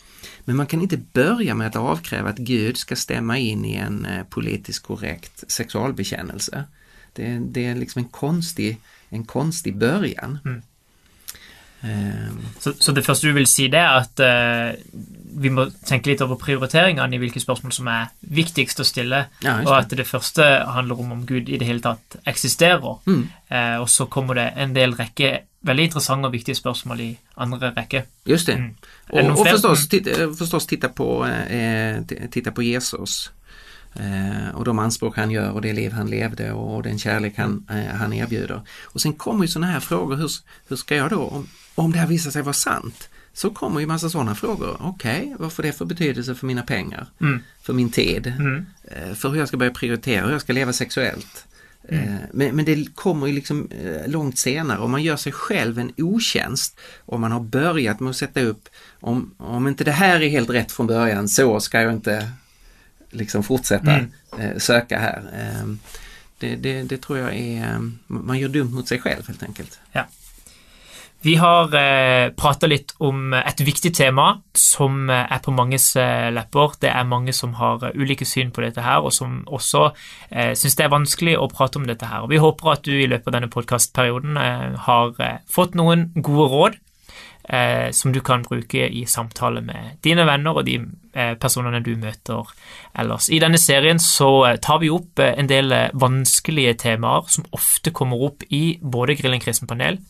Men 0.45 0.57
man 0.57 0.67
kan 0.67 0.83
inte 0.83 0.97
börja 0.97 1.55
med 1.55 1.67
att 1.67 1.77
avkräva 1.77 2.29
att 2.29 2.39
Gud 2.39 2.77
ska 2.77 2.97
stämma 2.97 3.39
in 3.39 3.65
i 3.65 3.75
en 3.75 4.05
eh, 4.05 4.25
politiskt 4.25 4.83
korrekt 4.83 5.51
sexualbekännelse. 5.51 6.65
Det, 7.13 7.39
det 7.39 7.67
är 7.67 7.75
liksom 7.75 8.03
en 8.03 8.09
konstig, 8.09 8.81
en 9.09 9.25
konstig 9.25 9.77
början. 9.77 10.39
Mm. 10.45 10.63
Eh, 11.87 12.31
Så, 12.61 12.73
så 12.81 12.93
det 12.93 13.05
første 13.05 13.29
du 13.29 13.33
vil 13.37 13.47
si, 13.47 13.69
det 13.69 13.79
er 13.79 14.01
at 14.01 14.21
eh, 14.21 14.77
vi 15.39 15.49
må 15.53 15.67
tenke 15.87 16.09
litt 16.11 16.23
over 16.25 16.39
prioriteringene 16.41 17.15
i 17.15 17.19
hvilke 17.19 17.41
spørsmål 17.41 17.73
som 17.73 17.87
er 17.93 18.07
viktigst 18.21 18.81
å 18.81 18.85
stille, 18.85 19.27
Ja, 19.45 19.59
og 19.61 19.67
det. 19.67 19.77
at 19.85 19.91
det 19.99 20.07
første 20.07 20.43
handler 20.67 21.01
om 21.01 21.13
om 21.13 21.27
Gud 21.27 21.49
i 21.49 21.59
det 21.59 21.67
hele 21.67 21.81
tatt 21.85 22.17
eksisterer. 22.27 22.99
Mm. 23.07 23.29
Eh, 23.51 23.77
og 23.81 23.89
så 23.89 24.07
kommer 24.07 24.35
det 24.35 24.53
en 24.57 24.73
del 24.75 24.95
rekke 24.97 25.39
veldig 25.67 25.85
interessante 25.85 26.27
og 26.27 26.33
viktige 26.33 26.55
spørsmål 26.55 27.01
i 27.01 27.19
andre 27.37 27.73
rekke. 27.77 28.03
Just 28.27 28.47
det. 28.47 28.55
Mm. 28.55 28.75
Är 29.13 29.23
det 29.23 29.31
Och, 29.31 29.41
och 29.41 29.47
förstås, 29.47 29.89
titta, 29.89 30.11
förstås 30.39 30.67
titta 30.67 30.89
på, 30.89 31.27
eh, 31.27 32.01
titta 32.31 32.51
på 32.53 32.63
Jesus. 32.63 33.31
Eh, 33.95 34.55
och 34.55 34.65
de 34.65 34.79
anspråk 34.79 35.17
han 35.17 35.31
gör 35.31 35.51
och 35.53 35.63
det 35.63 35.73
liv 35.73 35.93
han 35.93 36.11
levde 36.11 36.53
och 36.53 36.83
den 36.83 36.99
kärlek 36.99 37.35
han, 37.39 37.67
eh, 37.71 37.97
han 37.97 38.13
erbjuder. 38.13 38.61
Och 38.85 39.01
sen 39.01 39.13
kommer 39.13 39.45
ju 39.45 39.49
sådana 39.49 39.73
här 39.73 39.81
frågor, 39.81 40.17
hur, 40.17 40.31
hur 40.69 40.77
ska 40.77 40.97
jag 40.97 41.11
då, 41.11 41.21
om, 41.29 41.49
om 41.77 41.93
det 41.93 41.99
här 41.99 42.07
visar 42.07 42.31
sig 42.31 42.43
vara 42.43 42.53
sant, 42.53 43.09
så 43.33 43.51
kommer 43.51 43.81
ju 43.81 43.87
massa 43.87 44.11
sådana 44.11 44.35
frågor. 44.35 44.77
Okej, 44.81 45.35
vad 45.39 45.53
får 45.53 45.63
det 45.63 45.73
för 45.73 45.85
betydelse 45.85 46.35
för 46.35 46.47
mina 46.47 46.63
pengar? 46.63 47.07
Mm. 47.21 47.41
För 47.63 47.73
min 47.73 47.91
tid? 47.91 48.27
Mm. 48.27 48.67
Eh, 48.85 49.15
för 49.15 49.29
hur 49.29 49.39
jag 49.39 49.49
ska 49.49 49.57
börja 49.57 49.73
prioritera, 49.73 50.25
hur 50.25 50.33
jag 50.33 50.41
ska 50.41 50.53
leva 50.53 50.73
sexuellt. 50.73 51.45
Eh, 51.89 52.01
Men, 52.33 52.57
men 52.57 52.65
det 52.65 52.95
kommer 52.95 53.27
ju 53.27 53.33
liksom 53.33 53.69
eh, 53.71 54.09
långt 54.11 54.39
senare 54.39 54.79
och 54.79 54.91
man 54.91 55.03
gör 55.03 55.17
sig 55.17 55.33
själv 55.33 55.79
en 55.79 55.93
otjänst 55.97 56.79
om 57.07 57.21
man 57.21 57.33
har 57.33 57.41
börjat 57.41 58.01
med 58.01 58.11
att 58.11 58.17
sätta 58.17 58.41
upp 58.41 58.69
om, 59.01 59.35
om 59.39 59.67
inte 59.69 59.85
det 59.85 59.93
här 59.93 60.21
är 60.23 60.29
helt 60.29 60.51
rätt 60.51 60.73
från 60.73 60.87
början 60.87 61.29
så 61.29 61.61
ska 61.61 61.81
jag 61.83 61.93
inte 61.93 62.31
liksom 63.11 63.43
fortsätta 63.43 63.91
Mm. 64.39 64.61
söka 64.61 64.99
här. 64.99 65.23
Det, 66.39 66.57
det, 66.57 66.83
det 66.83 66.97
tror 67.03 67.19
jag 67.19 67.35
är, 67.37 67.91
man 68.07 68.39
gör 68.39 68.49
dumt 68.49 68.71
mot 68.75 68.89
sig 68.89 69.01
själv 69.01 69.27
helt 69.29 69.43
enkelt. 69.43 69.79
Vi 71.25 71.35
har 71.41 71.73
eh, 71.75 72.29
prata 72.37 72.69
litt 72.69 72.93
om 73.03 73.33
et 73.35 73.61
viktig 73.65 73.91
tema 73.97 74.29
som 74.55 75.09
eh, 75.11 75.25
er 75.33 75.41
på 75.43 75.55
manges 75.55 75.89
eh, 75.99 76.29
lepper. 76.31 76.77
Det 76.83 76.93
er 76.93 77.09
mange 77.09 77.35
som 77.35 77.57
har 77.59 77.83
eh, 77.89 77.97
ulike 77.97 78.29
syn 78.29 78.53
på 78.55 78.63
dette 78.63 78.85
her, 78.85 79.03
og 79.03 79.15
som 79.17 79.41
også 79.49 79.89
eh, 80.31 80.53
syns 80.55 80.77
det 80.79 80.87
er 80.87 80.93
vanskelig 80.93 81.39
å 81.41 81.49
prate 81.51 81.81
om 81.81 81.87
dette 81.89 82.07
her. 82.07 82.29
Vi 82.31 82.43
håper 82.43 82.73
at 82.77 82.85
du 82.87 82.93
i 82.95 83.09
løpet 83.11 83.33
av 83.33 83.39
denne 83.39 83.51
podkastperioden 83.51 84.37
eh, 84.39 84.77
har 84.87 85.17
eh, 85.25 85.39
fått 85.51 85.75
noen 85.79 86.11
gode 86.15 86.51
råd 86.53 86.79
eh, 87.49 87.91
som 87.91 88.13
du 88.13 88.21
kan 88.21 88.45
bruke 88.47 88.87
i 88.87 89.05
samtale 89.07 89.63
med 89.65 89.97
dine 90.05 90.27
venner 90.29 90.61
og 90.61 90.67
de 90.67 90.79
eh, 91.15 91.35
personene 91.41 91.83
du 91.85 91.95
møter 92.01 92.53
ellers. 92.95 93.31
I 93.31 93.41
denne 93.43 93.59
serien 93.61 93.99
så 94.03 94.31
eh, 94.51 94.61
tar 94.63 94.83
vi 94.83 94.93
opp 94.93 95.23
eh, 95.23 95.35
en 95.39 95.51
del 95.51 95.73
eh, 95.73 95.89
vanskelige 95.95 96.77
temaer 96.87 97.27
som 97.33 97.49
ofte 97.57 97.95
kommer 97.97 98.29
opp 98.29 98.47
i 98.51 98.79
både 98.83 99.19
Grillen 99.19 99.43
kristen 99.43 99.71
panel, 99.71 100.01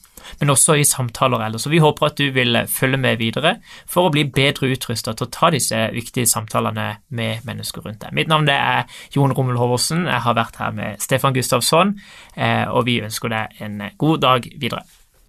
men 0.41 0.53
også 0.55 0.77
i 0.79 0.87
samtaler 0.87 1.47
ellers. 1.47 1.67
Så 1.67 1.73
vi 1.73 1.83
håper 1.83 2.11
at 2.11 2.19
du 2.21 2.31
vil 2.35 2.57
eh, 2.57 2.69
følge 2.71 3.01
med 3.01 3.21
videre 3.23 3.57
for 3.91 4.09
å 4.09 4.13
bli 4.15 4.27
bedre 4.29 4.71
utrusta 4.75 5.15
til 5.17 5.29
å 5.29 5.33
ta 5.33 5.51
disse 5.55 5.87
viktige 5.95 6.29
samtalene 6.31 6.89
med 7.17 7.47
mennesker 7.49 7.87
rundt 7.87 8.03
deg. 8.05 8.15
Mitt 8.17 8.31
navn 8.33 8.49
det 8.49 8.59
er 8.59 9.01
Jon 9.15 9.35
Rommel 9.37 9.61
Hoversen. 9.61 10.07
Jeg 10.11 10.25
har 10.27 10.39
vært 10.39 10.61
her 10.63 10.77
med 10.77 11.03
Stefan 11.03 11.37
Gustavsson, 11.37 11.97
eh, 12.37 12.65
og 12.69 12.87
vi 12.89 13.01
ønsker 13.05 13.33
deg 13.33 13.67
en 13.67 13.83
eh, 13.89 13.99
god 14.01 14.23
dag 14.27 14.49
videre. 14.57 14.87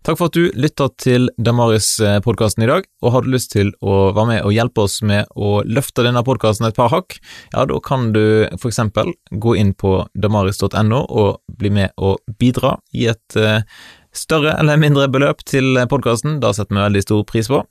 Takk 0.08 0.22
for 0.22 0.30
at 0.30 0.38
du 0.38 0.54
lytta 0.56 0.86
til 1.04 1.26
Damaris-podkasten 1.36 2.64
i 2.64 2.70
dag, 2.70 2.86
og 3.04 3.12
har 3.12 3.26
du 3.26 3.34
lyst 3.34 3.50
til 3.52 3.74
å 3.84 4.14
være 4.16 4.30
med 4.30 4.46
og 4.48 4.54
hjelpe 4.56 4.86
oss 4.86 5.02
med 5.04 5.28
å 5.36 5.58
løfte 5.68 6.06
denne 6.06 6.24
podkasten 6.24 6.70
et 6.70 6.78
par 6.78 6.94
hakk, 6.94 7.18
ja, 7.52 7.66
da 7.68 7.80
kan 7.84 8.14
du 8.16 8.48
for 8.54 8.70
eksempel 8.70 9.12
gå 9.36 9.58
inn 9.60 9.74
på 9.76 9.98
damaris.no 10.16 11.02
og 11.04 11.42
bli 11.60 11.74
med 11.76 11.92
og 12.00 12.24
bidra 12.40 12.78
i 12.96 13.10
et 13.12 13.36
eh, 13.36 13.68
større 14.18 14.56
eller 14.60 14.80
mindre 14.82 15.08
beløp 15.12 15.44
til 15.48 15.78
podkasten, 15.90 16.40
da 16.44 16.52
setter 16.56 16.76
vi 16.76 16.84
veldig 16.84 17.04
stor 17.06 17.24
pris 17.30 17.50
på. 17.52 17.62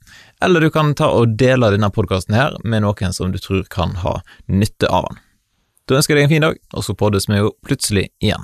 Eller 0.43 0.63
du 0.63 0.71
kan 0.73 0.93
ta 0.97 1.11
og 1.13 1.37
dele 1.39 1.71
denne 1.73 1.91
podkasten 1.93 2.37
her 2.37 2.57
med 2.63 2.85
noen 2.85 3.15
som 3.15 3.33
du 3.33 3.39
tror 3.43 3.65
kan 3.73 3.97
ha 4.03 4.19
nytte 4.47 4.89
av 4.89 5.09
den. 5.09 5.23
Da 5.87 5.99
ønsker 5.99 6.15
jeg 6.15 6.25
deg 6.25 6.27
en 6.27 6.35
fin 6.35 6.47
dag, 6.49 6.61
og 6.75 6.83
så 6.83 6.95
poddes 6.99 7.29
vi 7.29 7.39
jo 7.39 7.53
plutselig 7.63 8.09
igjen. 8.23 8.43